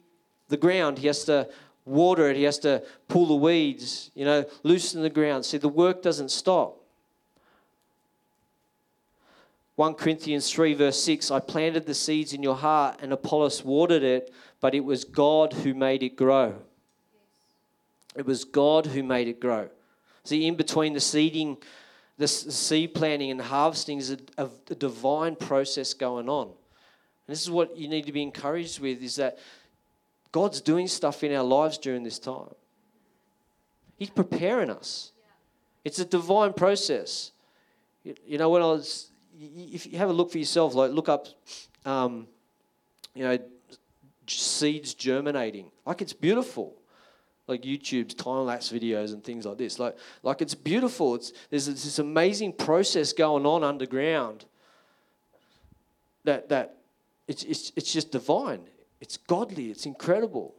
the 0.50 0.58
ground. 0.58 0.98
He 0.98 1.08
has 1.08 1.24
to 1.24 1.48
water 1.86 2.30
it. 2.30 2.36
He 2.36 2.44
has 2.44 2.60
to 2.60 2.84
pull 3.08 3.28
the 3.28 3.36
weeds, 3.36 4.12
you 4.14 4.26
know, 4.26 4.44
loosen 4.64 5.02
the 5.02 5.10
ground. 5.10 5.46
See, 5.46 5.58
the 5.58 5.70
work 5.70 6.02
doesn't 6.02 6.32
stop. 6.32 6.76
1 9.78 9.94
Corinthians 9.94 10.52
3, 10.52 10.74
verse 10.74 11.02
6 11.02 11.32
I 11.32 11.40
planted 11.40 11.86
the 11.86 11.94
seeds 11.94 12.34
in 12.34 12.44
your 12.44 12.58
heart, 12.58 13.00
and 13.02 13.14
Apollos 13.14 13.64
watered 13.64 14.04
it, 14.04 14.34
but 14.60 14.76
it 14.76 14.84
was 14.84 15.06
God 15.06 15.54
who 15.54 15.74
made 15.74 16.04
it 16.04 16.18
grow. 16.18 16.56
It 18.16 18.26
was 18.26 18.44
God 18.44 18.88
who 18.88 19.04
made 19.04 19.28
it 19.28 19.40
grow. 19.40 19.70
See, 20.24 20.48
in 20.48 20.56
between 20.56 20.94
the 20.94 21.00
seeding, 21.00 21.58
the 22.18 22.28
seed 22.28 22.94
planting 22.94 23.32
and 23.32 23.42
harvesting 23.42 24.00
is 24.00 24.12
a, 24.12 24.18
a, 24.38 24.50
a 24.70 24.76
divine 24.76 25.36
process 25.36 25.94
going 25.94 26.30
on. 26.30 26.48
And 26.48 27.34
this 27.34 27.42
is 27.42 27.52
what 27.52 27.78
you 27.78 27.88
need 27.88 28.06
to 28.06 28.12
be 28.12 28.22
encouraged 28.22 28.80
with 28.80 29.02
is 29.04 29.18
that 29.18 29.38
God's 30.32 30.62
doing 30.62 30.88
stuff 30.88 31.24
in 31.24 31.34
our 31.34 31.44
lives 31.44 31.78
during 31.78 32.04
this 32.04 32.20
time. 32.20 32.54
He's 33.98 34.10
preparing 34.10 34.70
us. 34.70 35.12
It's 35.84 36.00
a 36.00 36.06
divine 36.06 36.54
process. 36.54 37.32
You 38.04 38.38
know, 38.38 38.50
when 38.50 38.62
I 38.62 38.66
was, 38.66 39.12
if 39.40 39.86
you 39.86 39.98
have 39.98 40.10
a 40.10 40.14
look 40.14 40.32
for 40.32 40.38
yourself, 40.38 40.76
like 40.76 40.92
look 40.92 41.10
up, 41.10 41.28
um, 41.86 42.28
you 43.14 43.24
know, 43.24 43.38
seeds 44.28 44.94
germinating. 44.94 45.72
Like 45.86 46.02
it's 46.02 46.14
beautiful. 46.14 46.76
Like 47.48 47.62
YouTube's 47.62 48.16
time 48.16 48.46
lapse 48.46 48.72
videos 48.72 49.14
and 49.14 49.24
things 49.24 49.46
like 49.46 49.58
this. 49.58 49.78
Like, 49.78 49.96
like 50.24 50.42
it's 50.42 50.56
beautiful. 50.56 51.16
It's, 51.16 51.32
there's 51.50 51.68
this 51.68 52.00
amazing 52.00 52.54
process 52.54 53.14
going 53.14 53.46
on 53.46 53.64
underground 53.64 54.46
that, 56.24 56.50
that 56.50 56.78
it's, 57.28 57.44
it's, 57.44 57.72
it's 57.76 57.94
just 57.94 58.12
divine. 58.12 58.62
It's 59.00 59.18
godly. 59.18 59.70
It's 59.70 59.86
incredible. 59.86 60.56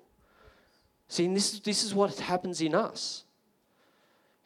See, 1.08 1.26
this, 1.28 1.60
this 1.60 1.84
is 1.84 1.94
what 1.94 2.18
happens 2.18 2.60
in 2.60 2.74
us. 2.74 3.24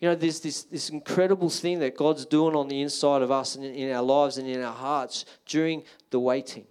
You 0.01 0.09
know, 0.09 0.15
there's 0.15 0.41
this, 0.41 0.63
this 0.65 0.89
incredible 0.89 1.51
thing 1.51 1.79
that 1.81 1.97
God's 1.97 2.25
doing 2.25 2.57
on 2.57 2.69
the 2.69 2.81
inside 2.81 3.21
of 3.21 3.31
us 3.31 3.55
and 3.55 3.65
in 3.65 3.93
our 3.93 4.03
lives 4.03 4.39
and 4.39 4.49
in 4.49 4.63
our 4.63 4.75
hearts 4.75 5.27
during 5.45 5.83
the 6.11 6.19
waiting. 6.19 6.67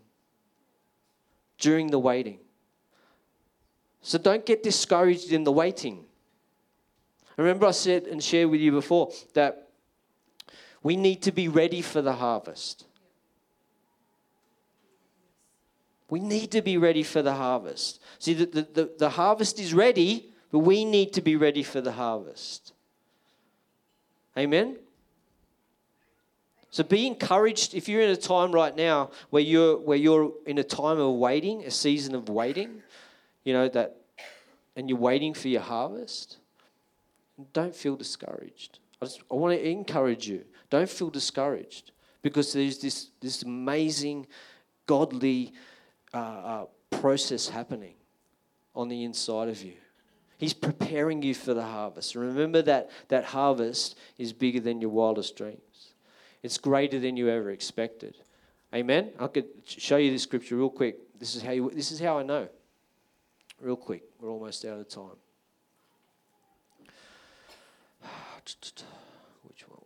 During 1.60 1.92
the 1.92 2.00
waiting. 2.00 2.40
So 4.02 4.18
don't 4.18 4.46
get 4.46 4.64
discouraged 4.64 5.32
in 5.32 5.44
the 5.44 5.52
waiting. 5.52 6.06
Remember, 7.38 7.68
I 7.68 7.72
said 7.72 8.04
and 8.04 8.24
shared 8.24 8.50
with 8.50 8.62
you 8.62 8.72
before 8.72 9.12
that 9.34 9.70
we 10.84 10.96
need 10.96 11.22
to 11.24 11.32
be 11.32 11.48
ready 11.48 11.82
for 11.82 12.02
the 12.02 12.14
harvest. 12.14 12.86
We 16.10 16.20
need 16.20 16.52
to 16.52 16.62
be 16.62 16.78
ready 16.78 17.04
for 17.04 17.22
the 17.22 17.34
harvest. 17.34 18.02
See, 18.18 18.34
the, 18.34 18.46
the, 18.46 18.62
the, 18.62 18.92
the, 18.98 19.10
harvest 19.10 19.60
is 19.60 19.74
ready, 19.74 20.32
but 20.52 20.60
we 20.60 20.84
need 20.84 21.14
to 21.14 21.22
be 21.22 21.36
ready 21.36 21.62
for 21.62 21.82
the 21.82 21.92
harvest. 21.92 22.74
Amen? 24.38 24.78
So 26.72 26.84
be 26.84 27.06
encouraged 27.06 27.74
if 27.74 27.88
you're 27.88 28.02
in 28.02 28.10
a 28.10 28.16
time 28.16 28.52
right 28.52 28.76
now 28.76 29.12
where 29.30 29.42
you're 29.42 29.78
where 29.78 29.98
you're 29.98 30.34
in 30.46 30.60
a 30.60 30.64
time 30.64 31.00
of 31.00 31.16
waiting, 31.16 31.64
a 31.66 31.72
season 31.72 32.14
of 32.16 32.30
waiting, 32.30 32.84
you 33.44 33.54
know 33.54 33.70
that 33.70 33.98
and 34.76 34.90
you're 34.90 34.98
waiting 34.98 35.34
for 35.34 35.48
your 35.48 35.62
harvest. 35.62 36.38
Don't 37.54 37.76
feel 37.76 37.96
discouraged. 37.96 38.80
I 39.02 39.06
just 39.06 39.22
I 39.32 39.36
want 39.36 39.58
to 39.58 39.70
encourage 39.70 40.28
you. 40.28 40.46
Don't 40.70 40.90
feel 40.90 41.10
discouraged 41.10 41.92
because 42.22 42.54
there's 42.54 42.80
this 42.80 43.10
this 43.22 43.44
amazing 43.44 44.28
godly 44.86 45.54
uh, 46.14 46.18
uh, 46.18 46.66
process 46.92 47.48
happening 47.50 47.96
on 48.76 48.90
the 48.90 49.04
inside 49.04 49.50
of 49.50 49.62
you. 49.62 49.74
He's 50.38 50.54
preparing 50.54 51.22
you 51.22 51.34
for 51.34 51.54
the 51.54 51.64
harvest. 51.64 52.16
Remember 52.16 52.62
that 52.62 52.90
that 53.10 53.26
harvest 53.26 53.98
is 54.18 54.32
bigger 54.32 54.62
than 54.62 54.80
your 54.80 54.90
wildest 54.90 55.36
dreams. 55.36 55.94
It's 56.42 56.58
greater 56.58 57.00
than 57.00 57.18
you 57.18 57.30
ever 57.30 57.52
expected. 57.52 58.16
Amen. 58.74 59.12
I 59.20 59.28
could 59.28 59.48
show 59.66 59.98
you 59.98 60.12
this 60.12 60.24
scripture 60.24 60.56
real 60.56 60.70
quick. 60.70 61.20
This 61.20 61.36
is 61.36 61.42
how 61.42 61.52
you, 61.52 61.70
this 61.74 61.92
is 61.92 62.00
how 62.00 62.20
I 62.20 62.24
know. 62.24 62.48
Real 63.62 63.76
quick. 63.76 64.04
We're 64.20 64.30
almost 64.30 64.64
out 64.66 64.80
of 64.80 64.88
time. 64.88 65.18
Which 69.44 69.68
one? 69.68 69.80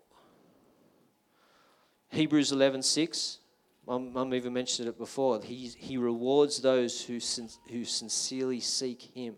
Hebrews 2.10 2.52
11:6. 2.52 3.38
Mum, 3.86 4.14
Mum 4.14 4.34
even 4.34 4.54
mentioned 4.54 4.88
it 4.88 4.98
before. 4.98 5.42
He, 5.42 5.72
he 5.78 5.98
rewards 5.98 6.62
those 6.62 7.02
who, 7.02 7.20
sin, 7.20 7.50
who 7.70 7.84
sincerely 7.84 8.62
seek 8.62 9.02
Him. 9.14 9.36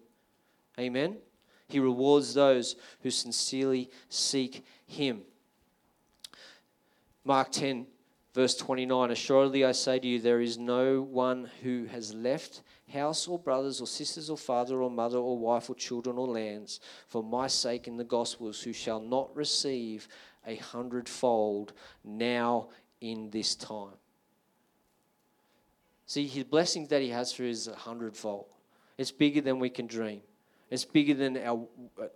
Amen. 0.80 1.18
He 1.68 1.80
rewards 1.80 2.34
those 2.36 2.76
who 3.02 3.10
sincerely 3.10 3.90
seek 4.08 4.64
Him. 4.86 5.22
Mark 7.24 7.52
10, 7.52 7.88
verse 8.36 8.56
29 8.56 9.10
Assuredly 9.10 9.66
I 9.66 9.72
say 9.72 9.98
to 9.98 10.08
you, 10.08 10.22
there 10.22 10.42
is 10.42 10.60
no 10.60 11.02
one 11.02 11.50
who 11.64 11.86
has 11.86 12.14
left 12.14 12.62
house 12.92 13.28
or 13.28 13.40
brothers 13.40 13.82
or 13.82 13.88
sisters 13.88 14.30
or 14.30 14.38
father 14.38 14.82
or 14.82 14.90
mother 14.90 15.18
or 15.18 15.38
wife 15.38 15.70
or 15.70 15.76
children 15.76 16.18
or 16.18 16.28
lands 16.28 16.80
for 17.08 17.24
my 17.24 17.48
sake 17.48 17.88
in 17.88 17.98
the 17.98 18.04
Gospels 18.04 18.62
who 18.62 18.74
shall 18.74 19.00
not 19.00 19.36
receive 19.36 20.08
a 20.46 20.56
hundredfold 20.58 21.74
now 22.04 22.70
in 23.02 23.30
this 23.32 23.56
time. 23.56 23.96
See, 26.06 26.28
his 26.28 26.44
blessings 26.44 26.90
that 26.90 27.02
he 27.02 27.10
has 27.10 27.34
for 27.34 27.44
us 27.44 27.50
is 27.50 27.68
a 27.68 27.76
hundredfold. 27.76 28.46
It's 28.98 29.12
bigger 29.12 29.42
than 29.42 29.60
we 29.60 29.70
can 29.70 29.88
dream. 29.88 30.22
It's 30.70 30.86
bigger 30.86 31.14
than 31.14 31.38
our 31.38 31.68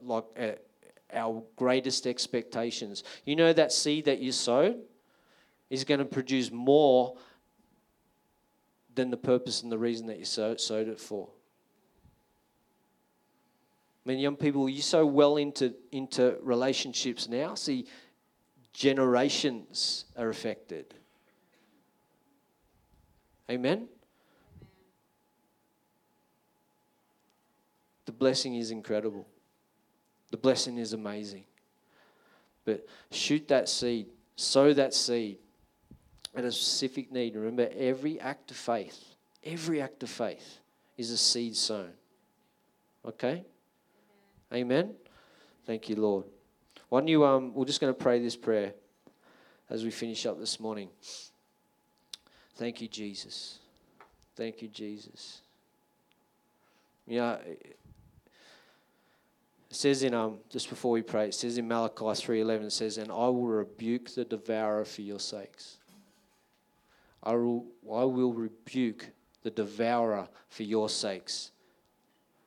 like 0.01 0.25
uh, 0.39 0.51
our 1.13 1.43
greatest 1.55 2.05
expectations. 2.05 3.03
You 3.25 3.35
know 3.35 3.51
that 3.53 3.71
seed 3.71 4.05
that 4.05 4.19
you 4.19 4.31
sowed 4.31 4.77
is 5.69 5.83
going 5.83 5.99
to 5.99 6.05
produce 6.05 6.51
more 6.51 7.15
than 8.99 9.09
the 9.11 9.17
purpose 9.17 9.63
and 9.63 9.71
the 9.71 9.77
reason 9.77 10.07
that 10.07 10.19
you 10.19 10.25
sowed 10.25 10.59
it 10.89 10.99
for. 10.99 11.29
I 14.05 14.09
mean, 14.09 14.19
young 14.19 14.35
people, 14.35 14.67
you're 14.67 14.81
so 14.81 15.05
well 15.05 15.37
into 15.37 15.73
into 15.93 16.35
relationships 16.41 17.29
now. 17.29 17.55
See, 17.55 17.85
generations 18.73 20.03
are 20.17 20.27
affected. 20.27 20.93
Amen? 23.49 23.87
The 28.05 28.11
blessing 28.11 28.55
is 28.55 28.69
incredible. 28.69 29.25
The 30.31 30.37
blessing 30.37 30.77
is 30.77 30.91
amazing. 30.91 31.45
But 32.65 32.85
shoot 33.11 33.47
that 33.47 33.69
seed, 33.69 34.07
sow 34.35 34.73
that 34.73 34.93
seed 34.93 35.37
a 36.45 36.51
specific 36.51 37.11
need. 37.11 37.35
Remember, 37.35 37.69
every 37.75 38.19
act 38.19 38.51
of 38.51 38.57
faith, 38.57 39.15
every 39.43 39.81
act 39.81 40.03
of 40.03 40.09
faith 40.09 40.59
is 40.97 41.11
a 41.11 41.17
seed 41.17 41.55
sown. 41.55 41.91
Okay? 43.05 43.45
Amen? 44.53 44.93
Thank 45.65 45.89
you, 45.89 45.95
Lord. 45.95 46.25
Why 46.89 46.99
don't 46.99 47.07
you, 47.07 47.23
um, 47.23 47.53
we're 47.53 47.65
just 47.65 47.79
going 47.79 47.93
to 47.93 47.99
pray 47.99 48.19
this 48.19 48.35
prayer 48.35 48.73
as 49.69 49.83
we 49.83 49.91
finish 49.91 50.25
up 50.25 50.39
this 50.39 50.59
morning. 50.59 50.89
Thank 52.55 52.81
you, 52.81 52.87
Jesus. 52.87 53.59
Thank 54.35 54.61
you, 54.61 54.67
Jesus. 54.67 55.41
Yeah, 57.07 57.37
it 57.37 57.75
says 59.71 60.03
in 60.03 60.13
um 60.13 60.37
just 60.49 60.69
before 60.69 60.91
we 60.91 61.01
pray, 61.01 61.25
it 61.29 61.33
says 61.33 61.57
in 61.57 61.67
Malachi 61.67 62.13
three 62.13 62.39
eleven, 62.39 62.67
it 62.67 62.71
says, 62.71 62.99
"And 62.99 63.11
I 63.11 63.27
will 63.29 63.47
rebuke 63.47 64.13
the 64.13 64.25
devourer 64.25 64.85
for 64.85 65.01
your 65.01 65.19
sakes." 65.19 65.78
I 67.23 67.33
will, 67.33 67.65
I 67.91 68.03
will 68.03 68.33
rebuke 68.33 69.09
the 69.43 69.49
devourer 69.49 70.27
for 70.49 70.63
your 70.63 70.89
sakes, 70.89 71.51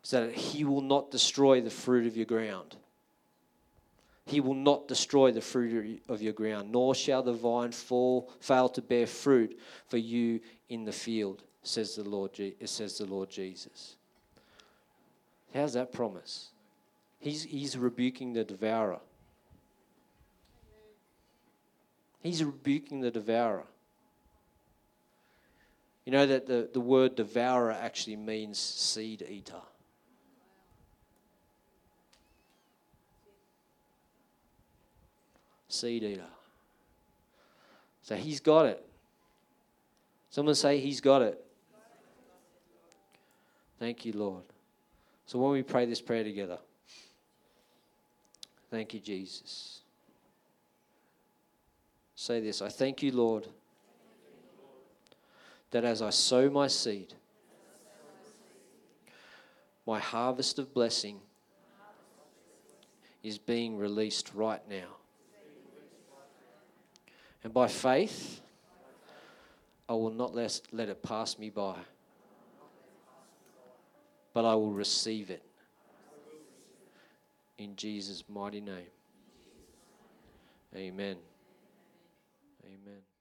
so 0.03 0.27
that 0.27 0.35
he 0.35 0.65
will 0.65 0.81
not 0.81 1.11
destroy 1.11 1.61
the 1.61 1.71
fruit 1.71 2.07
of 2.07 2.17
your 2.17 2.27
ground. 2.27 2.77
He 4.27 4.41
will 4.41 4.55
not 4.55 4.89
destroy 4.89 5.33
the 5.33 5.41
fruit 5.41 6.03
of 6.09 6.23
your 6.23 6.33
ground, 6.33 6.71
nor 6.71 6.95
shall 6.95 7.23
the 7.23 7.33
vine 7.33 7.73
fall, 7.73 8.31
fail 8.41 8.69
to 8.71 8.83
bear 8.83 9.07
fruit 9.07 9.59
for 9.87 9.99
you 9.99 10.41
in 10.69 10.85
the 10.85 10.93
field, 10.93 11.43
says 11.63 11.97
the 11.97 12.05
Lord, 12.09 12.31
says 12.65 12.99
the 12.99 13.07
Lord 13.07 13.31
Jesus. 13.31 13.97
How's 15.53 15.75
that 15.75 15.93
promise? 15.93 16.51
He's, 17.19 17.43
he's 17.43 17.77
rebuking 17.77 18.33
the 18.33 18.45
devourer. 18.45 19.01
He's 22.23 22.43
rebuking 22.43 23.01
the 23.01 23.11
devourer. 23.11 23.65
You 26.05 26.13
know 26.13 26.27
that 26.27 26.47
the, 26.47 26.69
the 26.73 26.81
word 26.81 27.15
devourer 27.15 27.73
actually 27.73 28.17
means 28.17 28.59
seed 28.59 29.25
eater. 29.29 29.61
seed 35.69 36.03
eater. 36.03 36.27
So 38.03 38.15
he's 38.15 38.41
got 38.41 38.67
it. 38.67 38.85
Someone 40.31 40.55
say, 40.55 40.79
He's 40.79 41.01
got 41.01 41.23
it. 41.23 41.45
Thank 43.79 44.05
you, 44.05 44.13
Lord. 44.13 44.45
So 45.27 45.39
when 45.39 45.53
we 45.53 45.63
pray 45.63 45.87
this 45.87 46.01
prayer 46.01 46.25
together, 46.25 46.59
thank 48.71 48.95
you, 48.95 49.01
Jesus. 49.01 49.81
Say 52.15 52.41
this 52.41 52.63
I 52.63 52.69
thank 52.69 53.03
you, 53.03 53.13
Lord, 53.13 53.47
that 55.73 55.85
as 55.85 56.01
I 56.01 56.11
sow 56.11 56.49
my 56.49 56.69
seed, 56.69 57.15
my 59.87 59.99
harvest 59.99 60.59
of 60.59 60.73
blessing 60.73 61.19
is 63.23 63.39
being 63.39 63.77
released 63.77 64.33
right 64.35 64.61
now. 64.69 64.97
And 67.43 67.53
by 67.53 67.67
faith, 67.67 68.41
I 69.89 69.95
will 69.95 70.11
not 70.11 70.35
let, 70.35 70.61
it 70.73 71.03
pass 71.03 71.39
me 71.39 71.51
by, 71.51 71.77
but 74.33 74.45
I 74.45 74.55
will 74.55 74.73
receive 74.73 75.31
it. 75.31 75.43
In 77.59 77.77
Jesus' 77.77 78.25
mighty 78.29 78.61
name. 78.61 78.87
Amen. 80.75 81.17
Amen. 82.65 83.12